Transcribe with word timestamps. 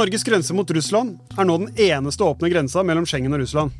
Norges 0.00 0.22
grense 0.24 0.54
mot 0.56 0.70
Russland 0.72 1.18
er 1.36 1.44
nå 1.44 1.58
den 1.60 1.72
eneste 1.84 2.24
åpne 2.24 2.48
grensa 2.48 2.80
mellom 2.86 3.04
Schengen 3.04 3.34
og 3.36 3.42
Russland. 3.42 3.74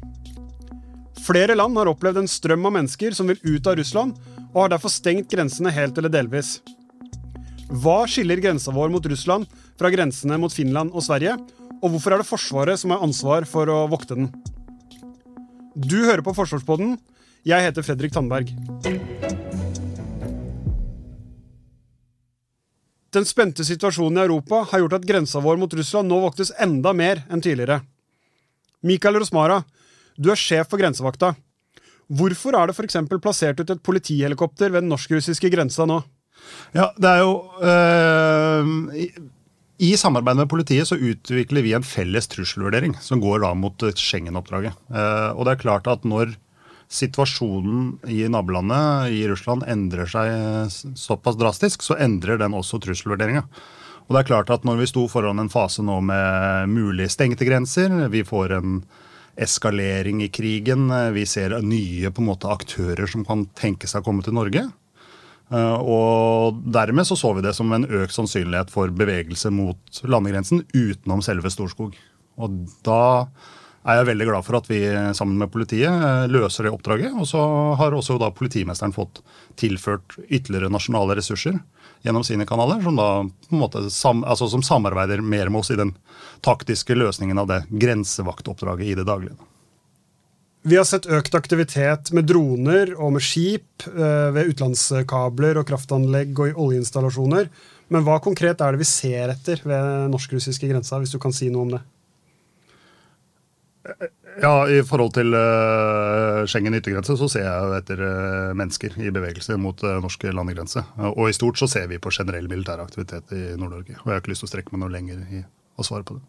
Flere 1.24 1.54
land 1.56 1.78
har 1.80 1.88
opplevd 1.88 2.20
en 2.20 2.28
strøm 2.28 2.66
av 2.68 2.74
mennesker 2.74 3.16
som 3.16 3.30
vil 3.30 3.40
ut 3.40 3.70
av 3.70 3.78
Russland, 3.78 4.18
og 4.50 4.58
har 4.66 4.74
derfor 4.74 4.92
stengt 4.92 5.32
grensene 5.32 5.72
helt 5.72 5.96
eller 5.96 6.12
delvis. 6.12 6.58
Hva 7.70 8.02
skiller 8.10 8.42
grensa 8.42 8.74
vår 8.76 8.92
mot 8.92 9.08
Russland 9.08 9.48
fra 9.80 9.92
grensene 9.94 10.36
mot 10.42 10.52
Finland 10.52 10.92
og 10.92 11.06
Sverige, 11.06 11.38
og 11.80 11.94
hvorfor 11.94 12.12
er 12.12 12.20
det 12.20 12.28
Forsvaret 12.28 12.82
som 12.82 12.92
har 12.92 13.06
ansvar 13.06 13.48
for 13.48 13.72
å 13.72 13.86
vokte 13.88 14.18
den? 14.18 14.28
Du 15.72 16.02
hører 16.02 16.26
på 16.26 16.36
Forsvarspodden. 16.36 16.98
Jeg 17.48 17.64
heter 17.64 17.86
Fredrik 17.86 18.12
Tandberg. 18.12 18.52
Den 23.10 23.26
spente 23.26 23.66
situasjonen 23.66 24.20
i 24.20 24.24
Europa 24.28 24.62
har 24.70 24.84
gjort 24.84 25.00
at 25.00 25.06
grensa 25.06 25.42
vår 25.42 25.58
mot 25.58 25.72
Russland 25.74 26.10
nå 26.10 26.20
voktes 26.22 26.52
enda 26.62 26.92
mer 26.94 27.24
enn 27.30 27.42
tidligere. 27.42 27.80
Mikael 28.86 29.18
Rosmara, 29.18 29.60
du 30.16 30.30
er 30.30 30.38
sjef 30.38 30.70
for 30.70 30.80
grensevakta. 30.80 31.34
Hvorfor 32.10 32.56
er 32.58 32.70
det 32.70 32.76
f.eks. 32.76 32.96
plassert 33.22 33.60
ut 33.60 33.70
et 33.70 33.82
politihelikopter 33.86 34.70
ved 34.70 34.84
den 34.84 34.92
norsk-russiske 34.92 35.50
grensa 35.52 35.86
nå? 35.90 36.00
Ja, 36.74 36.88
det 36.96 37.10
er 37.10 37.20
jo 37.22 37.34
øh, 37.66 39.02
i, 39.80 39.90
samarbeid 39.98 40.38
med 40.38 40.50
politiet 40.50 40.88
så 40.88 40.96
utvikler 40.96 41.66
vi 41.66 41.74
en 41.76 41.86
felles 41.86 42.30
trusselvurdering 42.30 42.96
som 43.02 43.22
går 43.22 43.42
da 43.44 43.52
mot 43.58 43.84
Schengen-oppdraget. 43.90 44.78
Uh, 44.88 45.36
og 45.36 45.46
det 45.46 45.54
er 45.54 45.62
klart 45.66 45.90
at 45.90 46.06
når 46.08 46.34
situasjonen 46.90 47.98
i 48.10 48.24
nabolandet 48.28 49.14
i 49.14 49.22
Russland 49.30 49.62
endrer 49.70 50.10
seg 50.10 50.96
såpass 50.98 51.38
drastisk, 51.38 51.84
så 51.86 51.96
endrer 52.02 52.40
den 52.40 52.56
også 52.56 52.80
trusselvurderinga. 52.82 53.44
Og 54.08 54.16
det 54.16 54.24
er 54.24 54.30
klart 54.32 54.50
at 54.50 54.66
når 54.66 54.80
vi 54.80 54.88
sto 54.90 55.04
foran 55.06 55.38
en 55.38 55.52
fase 55.52 55.84
nå 55.86 56.00
med 56.02 56.72
mulig 56.72 57.06
stengte 57.14 57.46
grenser, 57.46 57.94
vi 58.10 58.24
får 58.26 58.56
en 58.58 58.80
eskalering 59.40 60.24
i 60.24 60.28
krigen. 60.34 60.90
Vi 61.14 61.22
ser 61.30 61.54
nye 61.62 62.10
på 62.10 62.24
en 62.24 62.30
måte, 62.32 62.50
aktører 62.50 63.06
som 63.08 63.22
kan 63.24 63.46
tenke 63.54 63.86
seg 63.86 64.02
å 64.02 64.08
komme 64.08 64.26
til 64.26 64.34
Norge. 64.34 64.66
Eh, 65.50 65.78
og 65.78 66.58
dermed 66.74 67.06
så, 67.06 67.16
så 67.18 67.32
vi 67.36 67.46
det 67.46 67.54
som 67.56 67.70
en 67.74 67.86
økt 67.86 68.14
sannsynlighet 68.14 68.74
for 68.74 68.90
bevegelse 68.94 69.54
mot 69.54 70.02
landegrensen 70.02 70.64
utenom 70.74 71.22
selve 71.22 71.54
Storskog. 71.54 71.94
Og 72.40 72.60
da 72.86 73.04
er 73.80 73.96
jeg 73.96 74.08
veldig 74.10 74.26
glad 74.28 74.44
for 74.44 74.58
at 74.58 74.66
vi 74.68 74.80
sammen 75.16 75.38
med 75.40 75.50
politiet 75.52 75.88
eh, 75.88 76.24
løser 76.28 76.66
det 76.66 76.72
oppdraget. 76.74 77.14
Og 77.16 77.28
så 77.28 77.40
har 77.80 77.96
også 77.96 78.18
da 78.20 78.28
politimesteren 78.34 78.92
fått 78.92 79.22
tilført 79.60 80.18
ytterligere 80.28 80.72
nasjonale 80.72 81.16
ressurser 81.16 81.56
gjennom 82.04 82.24
sine 82.24 82.46
kanaler, 82.48 82.82
som 82.84 82.96
da 82.96 83.08
på 83.24 83.56
en 83.56 83.62
måte 83.62 83.84
sam, 83.92 84.24
altså 84.24 84.48
som 84.52 84.64
samarbeider 84.64 85.24
mer 85.24 85.48
med 85.52 85.62
oss 85.62 85.72
i 85.72 85.78
den 85.80 85.94
taktiske 86.44 86.96
løsningen 86.96 87.40
av 87.40 87.48
det 87.48 87.62
grensevaktoppdraget 87.70 88.92
i 88.92 88.98
det 89.00 89.06
daglige. 89.08 89.36
Vi 90.62 90.76
har 90.76 90.84
sett 90.84 91.08
økt 91.08 91.32
aktivitet 91.32 92.10
med 92.12 92.26
droner 92.28 92.92
og 92.98 93.14
med 93.14 93.24
skip 93.24 93.86
eh, 93.88 94.28
ved 94.36 94.52
utenlandskabler 94.52 95.56
og 95.56 95.70
kraftanlegg 95.70 96.36
og 96.36 96.50
i 96.50 96.56
oljeinstallasjoner. 96.66 97.48
Men 97.90 98.04
hva 98.04 98.18
konkret 98.22 98.60
er 98.60 98.76
det 98.76 98.82
vi 98.82 98.88
ser 98.88 99.32
etter 99.32 99.64
ved 99.64 100.12
norsk-russiske 100.12 100.68
grensa, 100.68 101.00
hvis 101.00 101.16
du 101.16 101.18
kan 101.22 101.32
si 101.34 101.48
noe 101.48 101.64
om 101.64 101.72
det? 101.78 101.80
Ja, 104.40 104.64
I 104.68 104.80
forhold 104.86 105.14
til 105.16 105.32
uh, 105.34 106.46
Schengen 106.48 106.76
yttergrense 106.76 107.16
så 107.18 107.28
ser 107.32 107.46
jeg 107.46 107.78
etter 107.80 108.02
uh, 108.04 108.56
mennesker 108.56 108.96
i 109.00 109.12
bevegelse 109.12 109.56
mot 109.60 109.80
uh, 109.84 109.98
norsk 110.04 110.26
landegrense. 110.36 110.82
og 111.10 111.28
i 111.28 111.36
stort 111.36 111.60
så 111.60 111.68
ser 111.70 111.88
vi 111.90 112.00
på 112.00 112.12
generell 112.14 112.48
militær 112.48 112.82
aktivitet 112.82 113.32
i 113.36 113.42
Nord-Norge. 113.56 113.96
Og 114.00 114.06
jeg 114.06 114.12
har 114.12 114.22
ikke 114.22 114.34
lyst 114.34 114.44
til 114.44 114.50
å 114.50 114.52
strekke 114.52 114.74
meg 114.74 114.84
noe 114.84 114.92
lenger 114.92 115.22
i 115.32 115.42
å 115.80 115.86
svare 115.86 116.06
på 116.06 116.18
det. 116.18 116.24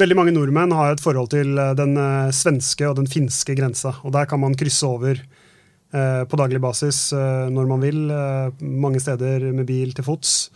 Veldig 0.00 0.16
mange 0.16 0.32
nordmenn 0.32 0.72
har 0.72 0.94
et 0.94 1.04
forhold 1.04 1.32
til 1.34 1.58
den 1.76 1.98
svenske 2.32 2.86
og 2.88 2.96
den 2.96 3.08
finske 3.12 3.52
grensa. 3.58 3.98
Og 4.08 4.14
der 4.14 4.24
kan 4.28 4.40
man 4.40 4.56
krysse 4.56 4.88
over 4.88 5.20
på 5.92 6.38
daglig 6.40 6.62
basis 6.64 7.10
når 7.12 7.68
man 7.68 7.84
vil. 7.84 7.98
mange 8.56 9.02
steder 9.04 9.50
med 9.52 9.68
bil 9.68 9.92
til 9.92 10.06
fots. 10.06 10.48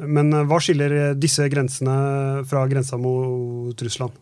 Men 0.00 0.32
hva 0.48 0.62
skiller 0.64 1.12
disse 1.12 1.44
grensene 1.52 2.40
fra 2.48 2.64
grensa 2.72 2.96
mot 2.96 3.84
Russland? 3.84 4.16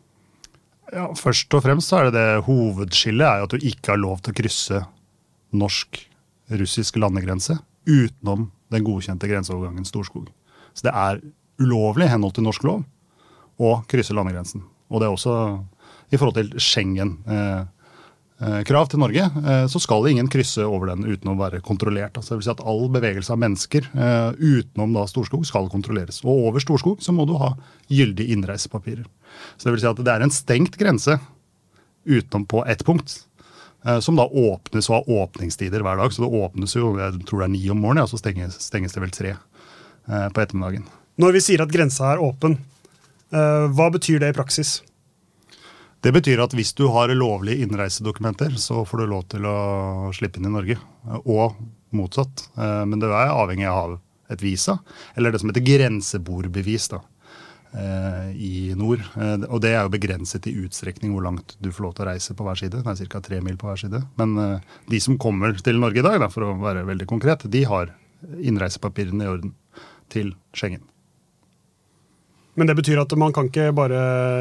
Ja, 0.92 1.08
Først 1.16 1.54
og 1.56 1.62
fremst 1.64 1.88
så 1.88 1.98
er 1.98 2.10
det 2.10 2.18
det 2.18 2.44
hovedskillet 2.44 3.24
er 3.24 3.44
at 3.44 3.52
du 3.52 3.64
ikke 3.64 3.94
har 3.94 4.00
lov 4.00 4.20
til 4.20 4.34
å 4.34 4.38
krysse 4.42 4.80
norsk-russisk 5.56 6.98
landegrense 7.00 7.56
utenom 7.88 8.50
den 8.72 8.84
godkjente 8.84 9.28
grenseovergangen 9.30 9.88
Storskog. 9.88 10.28
Så 10.76 10.86
det 10.86 10.92
er 10.92 11.22
ulovlig 11.60 12.06
i 12.08 12.12
henhold 12.12 12.36
til 12.36 12.44
norsk 12.44 12.64
lov 12.68 12.84
å 13.62 13.72
krysse 13.88 14.16
landegrensen. 14.16 14.64
Og 14.92 15.00
det 15.00 15.08
er 15.08 15.16
også 15.16 15.36
i 16.12 16.18
forhold 16.20 16.36
til 16.36 16.60
Schengen. 16.60 17.16
Eh, 17.24 17.64
Eh, 18.42 18.62
krav 18.66 18.88
til 18.90 18.98
Norge, 18.98 19.22
eh, 19.22 19.64
så 19.70 19.78
skal 19.78 20.08
ingen 20.10 20.26
krysse 20.30 20.64
over 20.66 20.90
den 20.90 21.04
uten 21.06 21.30
å 21.30 21.38
være 21.38 21.60
kontrollert. 21.62 22.16
Altså, 22.16 22.32
det 22.32 22.40
vil 22.40 22.46
si 22.48 22.54
at 22.56 22.62
All 22.66 22.88
bevegelse 22.90 23.30
av 23.30 23.38
mennesker 23.38 23.86
eh, 23.94 24.30
utenom 24.34 24.96
da 24.96 25.04
Storskog 25.06 25.44
skal 25.46 25.68
kontrolleres. 25.70 26.22
Og 26.24 26.48
over 26.48 26.64
Storskog 26.64 27.04
så 27.04 27.14
må 27.14 27.26
du 27.28 27.36
ha 27.38 27.52
gyldige 27.92 28.34
innreisepapirer. 28.34 29.06
Så 29.54 29.68
det 29.68 29.76
vil 29.76 29.84
si 29.84 29.90
at 29.92 30.02
det 30.02 30.14
er 30.14 30.26
en 30.26 30.34
stengt 30.34 30.78
grense 30.80 31.20
utenom 32.02 32.48
på 32.50 32.64
ett 32.66 32.82
punkt. 32.86 33.22
Som 33.82 34.14
da 34.14 34.28
åpnes 34.28 34.86
og 34.86 34.94
har 34.94 35.08
åpningstider 35.24 35.82
hver 35.82 35.96
dag. 35.98 36.12
Så 36.14 36.22
det 36.22 36.38
åpnes 36.38 36.74
jo 36.76 36.92
jeg 37.00 37.24
tror 37.26 37.42
det 37.42 37.46
er 37.48 37.50
ni 37.50 37.62
om 37.72 37.80
morgenen, 37.82 38.04
og 38.04 38.12
så 38.12 38.20
stenges, 38.20 38.54
stenges, 38.62 38.94
det 38.94 39.02
vel 39.02 39.10
tre 39.10 39.32
på 40.06 40.38
ettermiddagen. 40.38 40.84
Når 41.18 41.34
vi 41.34 41.42
sier 41.42 41.64
at 41.64 41.72
grensa 41.74 42.12
er 42.12 42.22
åpen, 42.22 42.54
hva 43.34 43.88
betyr 43.90 44.22
det 44.22 44.30
i 44.30 44.36
praksis? 44.36 44.76
Det 46.02 46.10
betyr 46.10 46.40
at 46.42 46.54
hvis 46.58 46.72
du 46.74 46.88
har 46.90 47.12
lovlige 47.14 47.62
innreisedokumenter, 47.62 48.56
så 48.58 48.82
får 48.88 49.02
du 49.02 49.06
lov 49.06 49.28
til 49.30 49.46
å 49.46 50.10
slippe 50.16 50.40
inn 50.40 50.48
i 50.50 50.52
Norge. 50.52 50.80
Og 51.22 51.54
motsatt. 51.92 52.48
Eh, 52.58 52.84
men 52.86 53.00
det 53.00 53.10
er 53.12 53.32
avhengig 53.32 53.68
av 53.68 53.98
et 54.32 54.42
visa, 54.42 54.78
eller 55.14 55.32
det 55.32 55.42
som 55.42 55.50
heter 55.50 55.64
grensebordbevis 55.66 56.88
eh, 56.96 58.28
i 58.32 58.52
nord. 58.78 59.04
Eh, 59.14 59.48
og 59.48 59.62
det 59.64 59.74
er 59.74 59.82
jo 59.84 59.94
begrenset 59.94 60.48
i 60.48 60.56
utstrekning 60.64 61.12
hvor 61.14 61.26
langt 61.26 61.56
du 61.60 61.70
får 61.70 61.86
lov 61.86 61.96
til 61.96 62.06
å 62.06 62.10
reise 62.12 62.36
på 62.36 62.46
hver 62.46 62.62
side. 62.62 62.84
Det 62.84 62.94
er 62.94 63.12
ca. 63.12 63.24
tre 63.24 63.42
mil 63.44 63.58
på 63.60 63.68
hver 63.68 63.82
side. 63.84 64.02
Men 64.20 64.62
de 64.88 65.02
som 65.04 65.20
kommer 65.20 65.58
til 65.60 65.80
Norge 65.82 66.00
i 66.00 66.06
dag, 66.06 66.20
da, 66.24 66.30
for 66.32 66.48
å 66.48 66.56
være 66.62 66.86
veldig 66.88 67.10
konkret, 67.10 67.46
de 67.52 67.66
har 67.68 67.92
innreisepapirene 68.38 69.26
i 69.26 69.34
orden 69.34 69.54
til 70.12 70.34
Schengen. 70.56 70.86
Men 72.58 72.68
det 72.68 72.74
betyr 72.76 73.00
at 73.00 73.12
man 73.16 73.32
kan 73.32 73.46
ikke 73.48 73.70
bare 73.72 73.98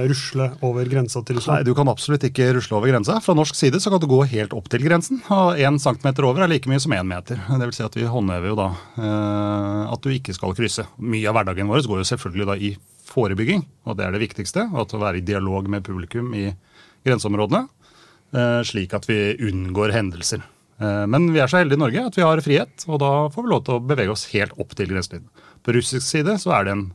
rusle 0.10 0.50
over 0.68 0.88
grensa 0.92 1.22
til 1.24 1.38
Russland? 1.38 1.62
Nei, 1.62 1.68
du 1.68 1.76
kan 1.78 1.88
absolutt 1.88 2.26
ikke 2.28 2.50
rusle 2.58 2.76
over 2.76 2.92
grensa. 2.92 3.16
Fra 3.24 3.36
norsk 3.38 3.56
side 3.56 3.80
så 3.80 3.94
kan 3.94 4.02
du 4.04 4.08
gå 4.12 4.20
helt 4.34 4.56
opp 4.58 4.68
til 4.72 4.84
grensen. 4.84 5.22
Og 5.32 5.62
én 5.64 5.80
centimeter 5.80 6.28
over 6.28 6.44
er 6.44 6.52
like 6.52 6.68
mye 6.68 6.82
som 6.84 6.92
én 6.98 7.08
meter. 7.08 7.40
Det 7.48 7.70
vil 7.70 7.76
si 7.78 7.86
at 7.86 7.96
vi 7.96 8.10
håndhever 8.12 8.52
jo 8.52 8.58
da 8.60 8.68
eh, 9.00 9.94
at 9.96 10.04
du 10.04 10.12
ikke 10.12 10.36
skal 10.36 10.58
krysse. 10.58 10.90
Mye 11.00 11.32
av 11.32 11.40
hverdagen 11.40 11.72
vår 11.72 11.88
går 11.88 12.04
jo 12.04 12.10
selvfølgelig 12.12 12.50
da 12.52 12.60
i 12.60 12.74
forebygging, 13.12 13.64
og 13.88 14.00
det 14.00 14.08
er 14.08 14.16
det 14.16 14.26
viktigste. 14.26 14.68
At 14.76 14.92
å 14.92 15.00
være 15.00 15.22
i 15.22 15.28
dialog 15.32 15.72
med 15.72 15.88
publikum 15.88 16.36
i 16.36 16.50
grenseområdene, 17.08 17.64
eh, 18.36 18.60
slik 18.68 18.98
at 18.98 19.08
vi 19.08 19.22
unngår 19.40 19.96
hendelser. 19.96 20.44
Eh, 20.84 21.04
men 21.08 21.32
vi 21.32 21.40
er 21.40 21.48
så 21.48 21.62
heldige 21.62 21.80
i 21.80 21.86
Norge 21.86 22.08
at 22.12 22.20
vi 22.20 22.28
har 22.28 22.44
frihet, 22.44 22.90
og 22.90 23.00
da 23.04 23.14
får 23.32 23.46
vi 23.46 23.56
lov 23.56 23.64
til 23.68 23.80
å 23.80 23.84
bevege 23.88 24.12
oss 24.12 24.28
helt 24.34 24.60
opp 24.60 24.76
til 24.76 24.92
grenselinjen. 24.92 25.32
På 25.64 25.76
russisk 25.78 26.04
side 26.04 26.36
så 26.42 26.58
er 26.58 26.68
det 26.68 26.76
en 26.76 26.90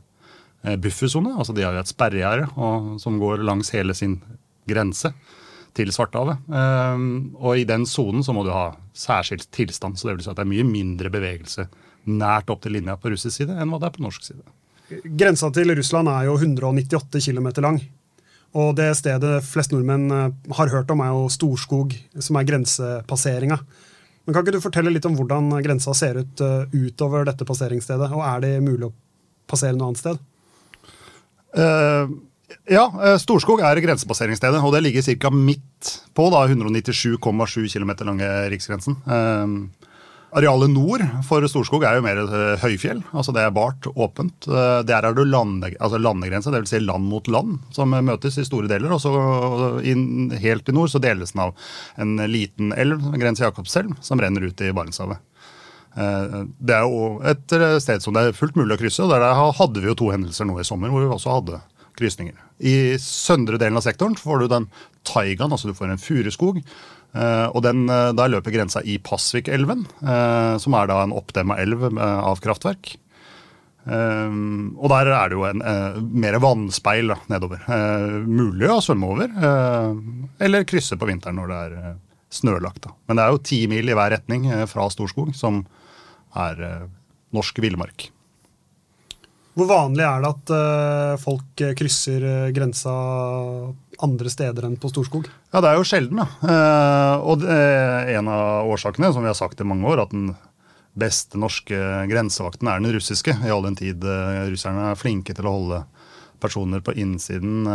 buffersone. 0.83 1.35
Altså 1.37 1.53
de 1.55 1.63
har 1.65 1.75
jo 1.75 1.83
et 1.83 1.91
sperregjerde 1.91 2.47
som 3.01 3.19
går 3.21 3.43
langs 3.45 3.69
hele 3.75 3.95
sin 3.97 4.17
grense 4.67 5.13
til 5.77 5.91
Svartehavet. 5.93 6.41
Um, 6.49 7.35
og 7.37 7.59
i 7.59 7.65
den 7.67 7.85
sonen 7.89 8.25
så 8.25 8.35
må 8.35 8.43
du 8.45 8.53
ha 8.53 8.71
særskilt 8.97 9.49
tilstand. 9.53 9.97
Så 9.97 10.09
det 10.09 10.17
vil 10.17 10.25
si 10.25 10.31
at 10.31 10.39
det 10.39 10.45
er 10.45 10.53
mye 10.53 10.67
mindre 10.67 11.11
bevegelse 11.13 11.67
nært 12.07 12.49
opp 12.53 12.63
til 12.63 12.77
linja 12.77 12.95
på 12.99 13.11
russisk 13.11 13.35
side 13.41 13.55
enn 13.57 13.71
hva 13.71 13.81
det 13.81 13.89
er 13.89 13.97
på 13.97 14.05
norsk 14.05 14.29
side. 14.29 14.45
Grensa 15.19 15.49
til 15.51 15.73
Russland 15.75 16.07
er 16.07 16.29
jo 16.29 16.37
198 16.39 17.19
km 17.27 17.49
lang. 17.65 17.81
Og 18.57 18.71
det 18.77 18.87
stedet 18.95 19.41
flest 19.43 19.73
nordmenn 19.73 20.07
eh, 20.15 20.29
har 20.55 20.71
hørt 20.71 20.93
om, 20.93 21.03
er 21.03 21.11
jo 21.11 21.27
Storskog, 21.29 21.91
som 22.23 22.39
er 22.39 22.47
grensepasseringa. 22.47 23.59
Men 24.25 24.35
Kan 24.35 24.45
ikke 24.45 24.55
du 24.55 24.63
fortelle 24.63 24.91
litt 24.91 25.05
om 25.07 25.17
hvordan 25.19 25.51
grensa 25.63 25.93
ser 25.95 26.21
ut 26.23 26.41
utover 26.73 27.27
dette 27.27 27.45
passeringsstedet? 27.47 28.09
Og 28.15 28.23
er 28.23 28.41
det 28.43 28.53
mulig 28.63 28.89
å 28.89 28.95
passere 29.47 29.75
noe 29.75 29.91
annet 29.91 30.01
sted? 30.01 30.23
Uh, 31.57 32.13
Ja, 32.67 32.85
eh, 33.03 33.17
Storskog 33.19 33.61
er 33.63 33.79
grensepasseringsstedet, 33.83 34.59
og 34.63 34.73
det 34.75 34.83
ligger 34.85 35.03
ca. 35.03 35.31
midt 35.31 35.91
på 36.15 36.29
da 36.31 36.45
197,7 36.47 37.67
km 37.71 37.91
lange 38.07 38.27
riksgrensen. 38.51 38.95
Eh, 39.07 39.87
arealet 40.37 40.71
nord 40.71 41.03
for 41.27 41.43
Storskog 41.47 41.83
er 41.87 41.97
jo 41.97 42.05
mer 42.05 42.19
eh, 42.23 42.59
høyfjell. 42.59 43.03
altså 43.11 43.33
Det 43.35 43.43
er 43.43 43.55
bart, 43.55 43.87
åpent. 43.95 44.47
Eh, 44.47 44.83
der 44.87 45.03
er 45.03 45.15
det 45.15 45.27
lande, 45.27 45.73
altså 45.79 45.99
landegrense, 45.99 46.51
dvs. 46.51 46.69
Si 46.69 46.79
land 46.83 47.07
mot 47.07 47.27
land, 47.27 47.59
som 47.71 47.91
møtes 47.91 48.37
i 48.37 48.47
store 48.47 48.67
deler. 48.71 48.91
Og 48.95 48.99
så 49.03 49.15
inn, 49.83 50.31
helt 50.31 50.67
i 50.67 50.75
nord 50.75 50.91
så 50.91 51.03
deles 51.03 51.31
den 51.31 51.47
av 51.47 51.55
en 51.97 52.17
liten 52.31 52.71
elv, 52.75 53.11
Grense 53.15 53.43
Jakobselv, 53.43 53.95
som 54.01 54.19
renner 54.19 54.43
ut 54.43 54.61
i 54.61 54.71
Barentshavet. 54.71 55.23
Eh, 55.97 56.41
det 56.61 56.75
er 56.75 56.85
jo 56.85 57.17
et 57.25 57.55
sted 57.81 58.03
som 58.03 58.13
det 58.13 58.27
er 58.27 58.37
fullt 58.37 58.57
mulig 58.59 58.75
å 58.75 58.81
krysse. 58.81 59.05
og 59.05 59.13
Der 59.13 59.25
hadde 59.57 59.81
vi 59.81 59.89
jo 59.89 59.97
to 59.97 60.11
hendelser 60.13 60.47
nå 60.47 60.59
i 60.61 60.67
sommer 60.67 60.93
hvor 60.93 61.03
vi 61.03 61.09
også 61.15 61.39
hadde 61.39 61.61
krysninger. 61.97 62.37
I 62.61 62.97
søndre 63.01 63.57
delen 63.57 63.79
av 63.79 63.85
sektoren 63.85 64.17
får 64.17 64.43
du 64.43 64.51
den 64.51 64.69
taigaen, 65.07 65.49
altså 65.53 65.71
du 65.71 65.77
får 65.77 65.93
en 65.93 66.01
furuskog. 66.01 66.61
Uh, 67.17 67.47
og 67.55 67.63
den, 67.65 67.87
Der 67.87 68.29
løper 68.29 68.53
grensa 68.53 68.83
i 68.85 68.99
Pasvikelven, 69.01 69.85
som 70.61 70.75
er 70.77 70.89
da 70.89 71.01
en 71.01 71.15
oppdemma 71.15 71.55
elv 71.57 71.87
av 71.97 72.41
kraftverk. 72.43 72.97
og 73.87 74.89
der 74.91 75.09
er 75.15 75.29
det 75.29 75.37
jo 75.37 75.45
en 75.47 75.63
mer 76.11 76.37
vannspeil 76.43 77.15
nedover. 77.31 77.63
mulig 78.27 78.69
å 78.69 78.81
svømme 78.83 79.07
over, 79.07 79.31
eller 80.37 80.67
krysse 80.67 80.99
på 80.99 81.07
vinteren 81.07 81.39
når 81.39 81.47
det 81.47 81.61
er 81.63 81.95
snølagt. 82.29 82.85
Men 83.07 83.17
det 83.17 83.23
er 83.23 83.31
jo 83.31 83.41
ti 83.41 83.61
mil 83.71 83.89
i 83.89 83.95
hver 83.95 84.11
retning 84.11 84.51
fra 84.67 84.89
Storskog, 84.91 85.33
som 85.33 85.63
er 86.35 86.89
norsk 87.35 87.59
villmark. 87.63 88.09
Hvor 89.57 89.65
vanlig 89.71 90.05
er 90.05 90.21
det 90.21 90.29
at 90.29 90.51
uh, 90.53 91.17
folk 91.17 91.63
krysser 91.79 92.21
uh, 92.21 92.49
grensa 92.53 92.93
andre 94.05 94.29
steder 94.29 94.67
enn 94.67 94.75
på 94.77 94.91
Storskog? 94.91 95.25
Ja, 95.49 95.63
Det 95.63 95.71
er 95.71 95.79
jo 95.79 95.87
sjelden. 95.87 96.19
da. 96.21 96.27
Og 97.25 97.41
det 97.41 97.49
er 97.49 98.11
en 98.19 98.29
av 98.29 98.69
årsakene, 98.69 99.09
som 99.15 99.25
vi 99.25 99.31
har 99.31 99.39
sagt 99.39 99.63
i 99.63 99.65
mange 99.65 99.87
år, 99.89 100.03
at 100.03 100.13
den 100.13 100.35
beste 100.97 101.41
norske 101.41 101.73
grensevakten 102.09 102.69
er 102.69 102.77
den 102.77 102.93
russiske. 102.93 103.33
I 103.33 103.49
all 103.53 103.65
den 103.65 103.77
tid 103.79 104.05
russerne 104.51 104.91
er 104.91 104.99
flinke 104.99 105.33
til 105.33 105.49
å 105.49 105.55
holde 105.55 105.81
personer 106.37 106.83
på 106.85 106.93
innsiden 107.01 107.65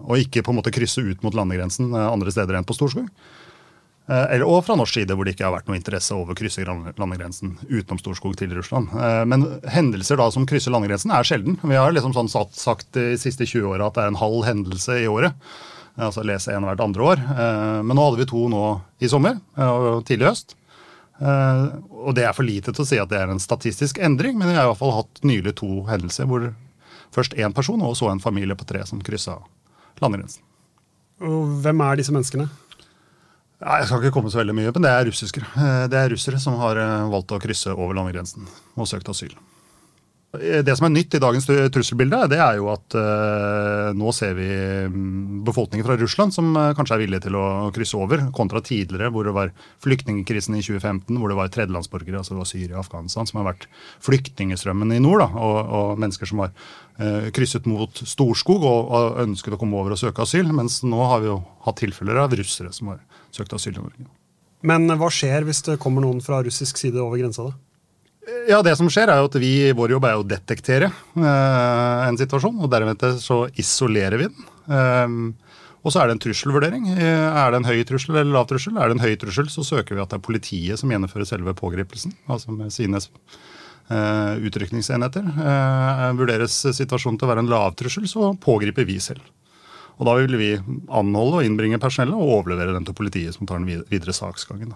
og 0.00 0.16
ikke 0.16 0.40
på 0.44 0.52
en 0.52 0.58
måte 0.62 0.72
krysse 0.72 1.04
ut 1.04 1.20
mot 1.24 1.36
landegrensen 1.36 1.92
andre 1.92 2.32
steder 2.32 2.56
enn 2.56 2.68
på 2.68 2.76
Storskog. 2.76 3.12
Eh, 4.06 4.42
og 4.46 4.60
fra 4.62 4.76
norsk 4.78 5.00
side, 5.00 5.14
hvor 5.18 5.26
det 5.26 5.34
ikke 5.34 5.48
har 5.48 5.54
vært 5.56 5.70
noe 5.70 5.78
interesse 5.78 6.14
over 6.14 6.34
å 6.34 6.38
krysse 6.38 6.62
landegrensen 6.66 7.56
utenom 7.66 7.98
Storskog 7.98 8.36
til 8.38 8.52
Russland. 8.54 8.92
Eh, 8.94 9.22
men 9.26 9.46
hendelser 9.72 10.20
da 10.20 10.28
som 10.30 10.46
krysser 10.46 10.74
landegrensen, 10.74 11.10
er 11.10 11.26
sjelden. 11.26 11.58
Vi 11.62 11.78
har 11.78 11.94
liksom 11.94 12.14
sånn 12.14 12.30
sagt 12.30 12.92
de 12.94 13.16
siste 13.18 13.48
20 13.48 13.72
åra 13.72 13.88
at 13.88 13.96
det 13.98 14.04
er 14.04 14.12
en 14.12 14.20
halv 14.20 14.44
hendelse 14.46 15.00
i 15.02 15.08
året. 15.10 15.34
Altså 15.96 16.22
lese 16.28 16.52
en 16.52 16.66
hvert 16.68 16.82
andre 16.84 17.08
år. 17.14 17.24
Eh, 17.34 17.80
men 17.82 17.98
nå 17.98 18.04
hadde 18.06 18.20
vi 18.22 18.28
to 18.30 18.44
nå 18.52 18.62
i 19.02 19.10
sommer 19.10 19.40
og 19.64 20.04
tidlig 20.06 20.30
høst. 20.30 20.56
Og 21.16 22.10
det 22.12 22.26
er 22.28 22.34
for 22.36 22.44
lite 22.44 22.74
til 22.76 22.84
å 22.84 22.86
si 22.86 22.98
at 23.00 23.08
det 23.08 23.16
er 23.16 23.30
en 23.32 23.40
statistisk 23.40 23.96
endring, 24.04 24.36
men 24.36 24.50
vi 24.50 24.56
har 24.58 24.66
i 24.66 24.68
hvert 24.68 24.82
fall 24.82 24.98
hatt 24.98 25.22
nylig 25.24 25.54
to 25.56 25.86
hendelser 25.88 26.28
hvor 26.28 26.50
først 27.16 27.38
én 27.40 27.56
person 27.56 27.80
og 27.80 27.96
så 27.96 28.10
en 28.10 28.20
familie 28.20 28.52
på 28.58 28.68
tre 28.68 28.82
som 28.84 29.00
kryssa 29.00 29.38
landegrensen. 30.04 30.44
Og 31.24 31.56
hvem 31.64 31.80
er 31.80 31.96
disse 31.96 32.12
menneskene? 32.12 32.50
Ja, 33.56 33.78
jeg 33.80 33.88
skal 33.88 34.02
ikke 34.04 34.16
komme 34.18 34.30
så 34.32 34.42
veldig 34.42 34.54
mye, 34.56 34.72
men 34.76 34.84
det 34.84 34.92
er 34.92 35.06
russiskere. 35.08 35.46
Eh, 35.56 35.84
det 35.92 35.96
er 35.96 36.10
russere 36.12 36.40
som 36.42 36.58
har 36.60 36.76
eh, 36.80 37.10
valgt 37.12 37.32
å 37.32 37.40
krysse 37.40 37.72
over 37.72 37.96
landegrensen 37.96 38.44
og 38.76 38.88
søkt 38.90 39.08
asyl. 39.08 39.32
Eh, 40.34 40.62
det 40.64 40.74
som 40.76 40.88
er 40.88 40.94
nytt 40.94 41.14
i 41.14 41.20
dagens 41.22 41.46
trusselbilde, 41.46 42.18
det 42.32 42.38
er 42.42 42.58
jo 42.58 42.68
at 42.72 42.96
uh, 42.98 43.92
nå 43.96 44.12
ser 44.14 44.34
vi 44.38 44.46
mm, 44.90 45.44
befolkningen 45.46 45.86
fra 45.86 45.96
Russland 46.00 46.34
som 46.34 46.50
uh, 46.56 46.72
kanskje 46.76 46.96
er 46.96 47.02
villige 47.04 47.26
til 47.28 47.38
å 47.38 47.44
krysse 47.74 47.98
over, 47.98 48.24
kontra 48.36 48.62
tidligere, 48.64 49.10
hvor 49.14 49.28
det 49.28 49.34
var 49.36 49.52
flyktningkrisen 49.84 50.58
i 50.58 50.64
2015, 50.64 51.14
hvor 51.20 51.32
det 51.32 51.38
var 51.38 51.52
tredjelandsborgere, 51.54 52.20
altså 52.20 52.34
det 52.34 52.42
var 52.42 52.50
Syria 52.50 52.76
og 52.76 52.82
Afghanistan, 52.84 53.30
som 53.30 53.40
har 53.40 53.48
vært 53.52 53.68
flyktningstrømmen 54.04 54.96
i 54.96 55.02
nord, 55.02 55.22
da, 55.24 55.30
og, 55.46 55.58
og 55.78 56.02
mennesker 56.02 56.30
som 56.30 56.44
har 56.44 56.52
uh, 56.52 57.30
krysset 57.36 57.68
mot 57.70 58.02
Storskog 58.02 58.66
og, 58.66 58.80
og, 58.90 59.22
ønsket 59.26 59.56
å 59.56 59.60
komme 59.62 59.78
over 59.78 59.96
og 59.96 60.02
søke 60.02 60.26
asyl. 60.26 60.50
Mens 60.56 60.82
nå 60.86 61.00
har 61.12 61.22
vi 61.22 61.30
jo 61.30 61.40
hatt 61.68 61.80
tilfeller 61.82 62.24
av 62.26 62.34
russere 62.36 62.74
som 62.74 62.92
har 62.94 63.02
søkt 63.34 63.54
asyl 63.56 63.76
i 63.76 63.82
Norge. 63.82 64.10
Men 64.66 64.90
hva 64.98 65.08
skjer 65.12 65.44
hvis 65.46 65.62
det 65.66 65.78
kommer 65.78 66.02
noen 66.02 66.18
fra 66.24 66.40
russisk 66.42 66.80
side 66.80 66.98
over 66.98 67.20
grensa? 67.20 67.46
da? 67.46 67.65
Ja, 68.48 68.58
det 68.66 68.74
som 68.78 68.88
skjer 68.90 69.10
er 69.12 69.20
jo 69.22 69.28
at 69.28 69.36
vi, 69.38 69.52
Vår 69.76 69.92
jobb 69.94 70.06
er 70.08 70.18
å 70.18 70.26
detektere 70.26 70.88
eh, 70.90 72.06
en 72.08 72.18
situasjon, 72.18 72.58
og 72.58 72.70
dermed 72.72 73.02
så 73.22 73.44
isolerer 73.54 74.18
vi 74.18 74.30
den. 74.30 74.48
Eh, 74.66 75.52
og 75.86 75.92
så 75.94 76.02
er 76.02 76.08
det 76.08 76.16
en 76.16 76.22
trusselvurdering. 76.24 76.88
Eh, 76.96 77.26
er 77.30 77.52
det 77.52 77.60
en 77.60 77.68
høy 77.68 77.84
trussel 77.86 78.16
eller 78.16 78.34
lav 78.34 78.48
trussel? 78.50 78.74
Er 78.74 78.90
det 78.90 78.96
en 78.96 79.04
høy 79.04 79.14
trussel, 79.22 79.46
så 79.52 79.62
søker 79.62 79.94
vi 79.94 80.02
at 80.02 80.10
det 80.10 80.18
er 80.18 80.26
politiet 80.26 80.80
som 80.80 80.90
gjennomfører 80.90 81.28
selve 81.28 81.54
pågripelsen. 81.54 82.16
Altså 82.26 82.50
med 82.50 82.74
sine 82.74 82.98
eh, 82.98 84.32
utrykningsenheter. 84.48 85.30
Uh, 85.38 86.10
vurderes 86.18 86.58
situasjonen 86.74 87.20
til 87.20 87.28
å 87.28 87.30
være 87.30 87.46
en 87.46 87.52
lav 87.52 87.78
trussel, 87.78 88.08
så 88.10 88.32
pågriper 88.42 88.88
vi 88.88 88.98
selv. 89.02 89.22
Og 89.96 90.10
Da 90.10 90.16
vil 90.18 90.34
vi 90.40 90.50
anholde 90.58 91.38
og 91.38 91.46
innbringe 91.46 91.78
personellet 91.80 92.18
og 92.18 92.40
overlevere 92.40 92.74
den 92.74 92.84
til 92.84 92.98
politiet, 92.98 93.38
som 93.38 93.46
tar 93.46 93.62
den 93.62 93.86
videre 93.86 94.12
saksgangen. 94.16 94.74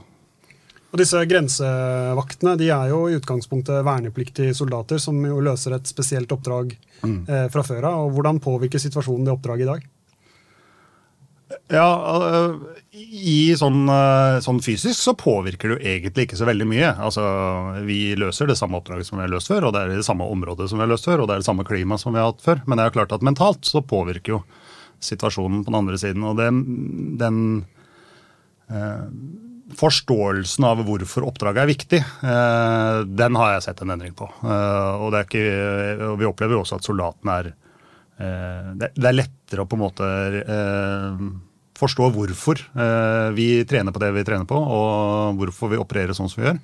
Og 0.91 0.99
disse 0.99 1.21
Grensevaktene 1.31 2.57
de 2.59 2.67
er 2.75 2.91
jo 2.91 3.05
i 3.07 3.15
utgangspunktet 3.21 3.85
vernepliktige 3.87 4.57
soldater 4.59 4.99
som 5.03 5.19
jo 5.23 5.39
løser 5.45 5.77
et 5.77 5.87
spesielt 5.87 6.33
oppdrag 6.35 6.75
mm. 7.05 7.21
eh, 7.31 7.47
fra 7.53 7.63
før 7.67 7.87
av. 7.93 8.05
og 8.07 8.17
Hvordan 8.17 8.43
påvirker 8.43 8.83
situasjonen 8.83 9.29
det 9.29 9.35
oppdraget 9.37 9.69
i 9.69 9.71
dag? 9.71 9.89
Ja, 11.71 11.87
i 12.95 13.55
sånn, 13.59 13.83
uh, 13.91 14.39
sånn, 14.43 14.61
fysisk 14.63 14.99
så 14.99 15.17
påvirker 15.19 15.71
det 15.71 15.77
jo 15.77 15.93
egentlig 15.93 16.27
ikke 16.27 16.39
så 16.39 16.47
veldig 16.47 16.67
mye. 16.71 16.93
Altså, 17.03 17.25
Vi 17.87 18.15
løser 18.19 18.51
det 18.51 18.59
samme 18.59 18.79
oppdraget 18.79 19.09
som 19.09 19.19
vi 19.19 19.25
har 19.25 19.33
løst 19.33 19.51
før, 19.51 19.67
og 19.67 19.75
det 19.75 19.83
er 19.83 19.95
det 19.95 20.07
samme 20.07 20.27
området 20.31 20.69
som 20.71 20.79
vi 20.79 20.87
har 20.87 20.93
løst 20.93 21.09
før, 21.11 21.23
og 21.23 21.31
det 21.31 21.37
er 21.37 21.43
det 21.43 21.49
samme 21.49 21.67
klimaet 21.67 22.03
som 22.03 22.15
vi 22.15 22.23
har 22.23 22.31
hatt 22.31 22.45
før. 22.45 22.63
Men 22.67 22.79
det 22.79 22.85
er 22.85 22.91
jo 22.91 22.97
klart 23.01 23.15
at 23.17 23.27
mentalt 23.27 23.67
så 23.67 23.83
påvirker 23.83 24.37
jo 24.37 24.41
situasjonen 25.03 25.65
på 25.65 25.73
den 25.73 25.81
andre 25.81 25.99
siden. 25.99 26.27
Og 26.29 26.39
det, 26.39 26.51
den 27.23 27.41
eh, 28.71 29.07
forståelsen 29.79 30.67
av 30.67 30.83
hvorfor 30.87 31.27
oppdraget 31.29 31.63
er 31.63 31.71
viktig, 31.71 32.01
eh, 32.01 32.99
den 33.07 33.39
har 33.39 33.55
jeg 33.55 33.67
sett 33.69 33.83
en 33.85 33.95
endring 33.95 34.15
på. 34.17 34.29
Eh, 34.43 35.05
og, 35.05 35.17
ikke, 35.21 35.45
og, 36.09 36.17
vi 36.21 36.29
opplever 36.29 36.57
jo 36.57 36.65
også 36.65 36.81
at 36.81 36.89
soldatene 36.89 37.37
er 37.37 37.51
eh, 37.51 38.69
det, 38.83 38.91
er 38.99 39.17
lettere 39.17 39.65
å 39.65 39.71
på 39.71 39.79
en 39.79 39.85
måte 39.85 40.11
forstå 41.81 42.11
hvorfor 42.13 42.61
vi 43.33 43.47
trener 43.65 43.95
på 43.95 44.03
det 44.03 44.11
vi 44.13 44.25
trener 44.29 44.45
på, 44.45 44.59
og 44.59 45.39
hvorfor 45.41 45.71
vi 45.73 45.81
opererer 45.81 46.13
sånn 46.17 46.29
som 46.29 46.43
vi 46.43 46.49
gjør. 46.51 46.59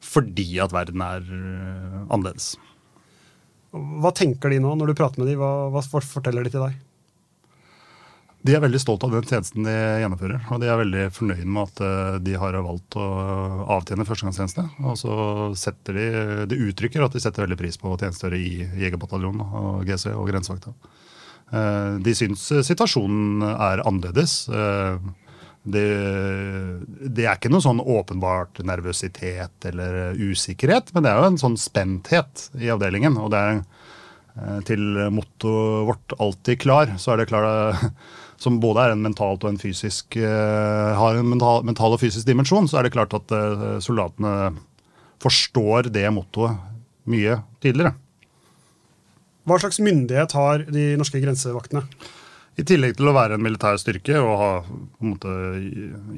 Fordi 0.00 0.46
at 0.64 0.72
verden 0.72 1.02
er 1.04 1.26
annerledes. 2.08 2.54
Hva 3.70 4.14
tenker 4.16 4.50
de 4.50 4.62
nå 4.64 4.72
når 4.80 4.90
du 4.90 4.96
prater 4.96 5.20
med 5.20 5.28
dem? 5.28 5.42
Hva, 5.42 5.68
hva 5.68 6.00
forteller 6.00 6.48
de 6.48 6.54
til 6.54 6.64
deg? 6.64 6.78
De 8.40 8.54
er 8.56 8.62
veldig 8.62 8.78
stolt 8.80 9.02
av 9.04 9.12
den 9.12 9.26
tjenesten 9.28 9.66
de 9.66 9.72
gjennomfører. 10.00 10.46
Og 10.48 10.62
de 10.62 10.68
er 10.72 10.78
veldig 10.80 11.02
fornøyd 11.12 11.44
med 11.44 11.66
at 11.66 11.80
eh, 11.84 12.18
de 12.24 12.36
har 12.40 12.56
valgt 12.64 12.96
å 12.96 13.08
avtjene 13.76 14.06
førstegangstjeneste. 14.08 14.64
Og 14.80 14.96
så 14.96 15.16
setter 15.60 15.98
de 15.98 16.06
Det 16.48 16.60
uttrykker 16.70 17.04
at 17.04 17.16
de 17.16 17.20
setter 17.20 17.44
veldig 17.44 17.58
pris 17.60 17.76
på 17.80 17.92
tjenestegjøre 18.00 18.40
i 18.40 18.68
Jegerbataljonen 18.80 19.42
og 19.44 19.82
GC 19.88 20.14
og 20.14 20.24
grensevakta. 20.30 20.72
Eh, 21.52 21.98
de 22.00 22.14
syns 22.16 22.46
situasjonen 22.64 23.44
er 23.50 23.84
annerledes. 23.84 24.46
Eh, 24.48 24.96
det, 25.60 25.84
det, 27.04 27.26
er 27.26 27.34
ikke 27.34 27.50
noe 27.52 27.60
sånn 27.60 27.82
åpenbart 27.84 28.62
nervøsitet 28.64 29.68
eller 29.68 30.16
usikkerhet, 30.16 30.94
men 30.94 31.04
det 31.04 31.12
er 31.12 31.20
jo 31.20 31.28
en 31.34 31.42
sånn 31.42 31.60
spenthet 31.60 32.46
i 32.56 32.72
avdelingen. 32.72 33.20
Og 33.20 33.28
det 33.34 33.42
er 33.44 33.60
til 34.64 34.96
mottoet 35.12 35.84
vårt 35.90 36.14
'alltid 36.16 36.62
klar', 36.62 36.94
så 36.96 37.12
er 37.12 37.20
det 37.20 37.28
klart 37.28 37.76
som 38.40 38.60
både 38.62 38.86
er 38.86 38.94
en 38.94 39.04
mentalt 39.04 39.44
og 39.44 39.52
en 39.52 39.60
fysisk 39.60 40.16
uh, 40.16 40.96
har 40.96 41.18
en 41.18 41.28
mental, 41.28 41.64
mental, 41.68 41.94
og 41.94 42.00
fysisk 42.00 42.26
dimensjon, 42.28 42.68
så 42.70 42.80
er 42.80 42.86
det 42.86 42.94
klart 42.94 43.14
at 43.16 43.34
uh, 43.34 43.76
soldatene 43.84 44.54
forstår 45.20 45.90
det 45.92 46.06
mottoet 46.16 46.56
mye 47.10 47.40
tidligere. 47.60 47.92
Hva 49.48 49.58
slags 49.60 49.80
myndighet 49.82 50.32
har 50.36 50.64
de 50.72 50.94
norske 51.00 51.20
grensevaktene? 51.20 51.84
I 52.58 52.64
tillegg 52.66 52.96
til 52.98 53.08
å 53.08 53.14
være 53.14 53.36
en 53.36 53.44
militær 53.44 53.78
styrke 53.80 54.18
og 54.18 54.32
ha 54.40 54.48
på 54.66 55.04
en 55.04 55.12
måte 55.12 55.34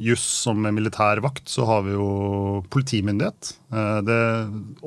juss 0.03 0.25
som 0.43 0.63
militær 0.65 1.21
vakt, 1.23 1.45
så 1.51 1.67
har 1.69 1.85
vi 1.87 1.93
jo 1.95 2.07
politimyndighet. 2.73 3.53
Eh, 3.71 3.99
det 4.09 4.21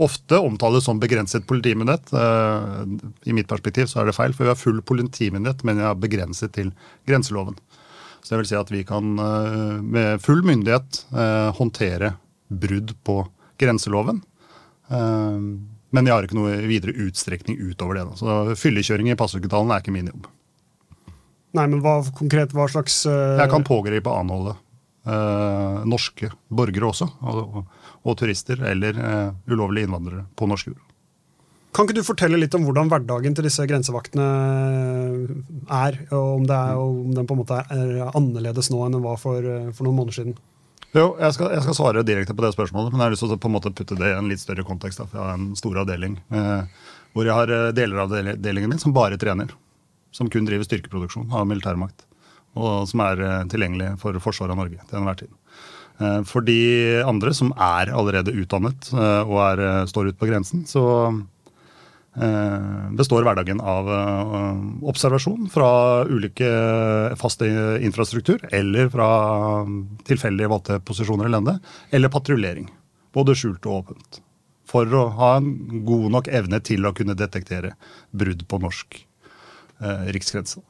ofte 0.08 0.42
omtales 0.42 0.88
som 0.90 1.00
begrenset 1.00 1.46
politimyndighet. 1.48 2.12
Eh, 2.18 2.82
I 3.30 3.36
mitt 3.38 3.50
perspektiv 3.52 3.88
så 3.92 4.02
er 4.02 4.10
det 4.10 4.18
feil, 4.18 4.34
for 4.36 4.48
vi 4.48 4.52
har 4.52 4.60
full 4.60 4.82
politimyndighet, 4.82 5.64
men 5.68 5.80
vi 5.80 5.88
har 5.88 6.02
begrenset 6.02 6.56
til 6.58 6.74
grenseloven. 7.08 7.60
Så 8.25 8.34
det 8.34 8.42
vil 8.42 8.50
si 8.50 8.60
at 8.60 8.74
vi 8.74 8.82
kan 8.88 9.14
eh, 9.22 9.78
med 9.86 10.25
full 10.25 10.42
myndighet 10.44 11.06
håndtere 11.56 12.16
brudd 12.50 12.98
på 13.06 13.22
grenseloven. 13.62 14.20
Men 14.90 16.08
jeg 16.08 16.14
har 16.14 16.25
ikke 16.28 16.38
noe 16.38 16.58
videre 16.68 16.94
utstrekning 17.06 17.58
utover 17.72 17.98
det. 17.98 18.06
Så 18.20 18.58
fyllekjøring 18.60 19.10
i 19.10 19.18
passuketalen 19.18 19.72
er 19.72 19.82
ikke 19.82 19.94
min 19.96 20.12
jobb. 20.12 20.28
Nei, 21.56 21.66
men 21.72 21.82
hva 21.84 22.00
konkret, 22.16 22.54
hva 22.56 22.68
slags 22.72 23.04
uh... 23.08 23.38
Jeg 23.40 23.52
kan 23.52 23.66
pågripe 23.66 24.12
anholde 24.12 24.56
uh, 25.08 25.84
norske 25.88 26.32
borgere 26.52 26.90
også, 26.90 27.08
og, 27.24 27.62
og 28.04 28.18
turister 28.20 28.64
eller 28.72 29.00
uh, 29.00 29.30
ulovlige 29.48 29.88
innvandrere 29.88 30.26
på 30.36 30.50
norsk 30.52 30.74
jord. 30.74 30.82
Kan 31.76 31.88
ikke 31.88 31.98
du 31.98 32.08
fortelle 32.08 32.40
litt 32.40 32.56
om 32.56 32.64
hvordan 32.64 32.88
hverdagen 32.92 33.34
til 33.36 33.48
disse 33.50 33.64
grensevaktene 33.68 34.26
er? 35.68 35.98
Og 36.16 36.38
om, 36.38 36.46
er, 36.48 36.76
og 36.80 37.02
om 37.02 37.16
den 37.18 37.28
på 37.28 37.36
en 37.36 37.42
måte 37.42 37.58
er 37.68 38.14
annerledes 38.16 38.72
nå 38.72 38.80
enn 38.86 38.96
den 38.96 39.04
var 39.04 39.20
for, 39.20 39.44
for 39.76 39.84
noen 39.84 39.98
måneder 40.00 40.22
siden? 40.22 40.38
Jo, 40.96 41.10
jeg 41.20 41.36
skal, 41.36 41.52
jeg 41.52 41.66
skal, 41.66 41.76
svare 41.76 42.06
direkte 42.08 42.32
på 42.32 42.46
det 42.46 42.54
spørsmålet, 42.56 42.94
men 42.94 43.02
jeg 43.02 43.10
har 43.10 43.16
lyst 43.18 43.26
til 43.26 43.36
å 43.36 43.40
på 43.44 43.52
en 43.52 43.56
måte 43.58 43.74
putte 43.76 43.98
det 44.00 44.14
i 44.14 44.16
en 44.16 44.32
litt 44.32 44.40
større 44.40 44.64
kontekst. 44.64 45.02
Da, 45.02 45.10
for 45.10 45.20
jeg 45.20 45.28
har 45.28 45.36
en 45.36 45.60
stor 45.60 45.82
avdeling 45.84 46.16
eh, 46.32 46.88
hvor 47.12 47.28
jeg 47.28 47.36
har 47.36 47.52
deler 47.76 48.06
av 48.06 48.16
avdelingen 48.16 48.72
min 48.72 48.80
som 48.80 48.96
bare 48.96 49.20
trener. 49.20 49.52
Som 50.16 50.32
kun 50.32 50.48
driver 50.48 50.68
styrkeproduksjon 50.68 51.34
av 51.36 51.48
militærmakt. 51.50 52.06
Og 52.56 52.88
som 52.90 53.04
er 53.06 53.22
eh, 53.24 53.40
tilgjengelig 53.52 53.96
for 54.02 54.18
forsvaret 54.24 54.56
av 54.56 54.62
Norge 54.62 54.80
til 54.88 55.00
enhver 55.02 55.20
tid. 55.20 55.32
Eh, 56.00 56.20
for 56.28 56.46
de 56.48 56.60
andre 57.04 57.34
som 57.36 57.52
er 57.52 57.92
allerede 57.92 58.36
utdannet 58.36 58.92
eh, 58.96 59.22
og 59.28 59.40
er, 59.50 59.64
står 59.92 60.12
ute 60.12 60.22
på 60.22 60.32
grensen, 60.32 60.68
så 60.70 60.86
består 62.96 63.26
hverdagen 63.28 63.58
av 63.60 63.90
observasjon 64.88 65.50
fra 65.52 66.06
ulike 66.08 66.48
faste 67.20 67.50
infrastruktur 67.84 68.40
eller 68.56 68.88
fra 68.94 69.08
tilfeldig 70.08 70.48
valgte 70.48 70.78
posisjoner 70.88 71.28
i 71.28 71.34
landet, 71.34 71.60
eller 71.92 72.14
patruljering. 72.14 72.70
Både 73.12 73.36
skjult 73.36 73.68
og 73.68 73.82
åpent. 73.82 74.22
For 74.64 74.96
å 74.96 75.10
ha 75.18 75.34
en 75.42 75.84
god 75.84 76.08
nok 76.16 76.32
evne 76.40 76.62
til 76.64 76.88
å 76.88 76.94
kunne 76.96 77.18
detektere 77.20 77.74
brudd 78.16 78.48
på 78.48 78.62
norsk 78.64 79.02
eh, 79.82 80.08
riksgrense. 80.15 80.63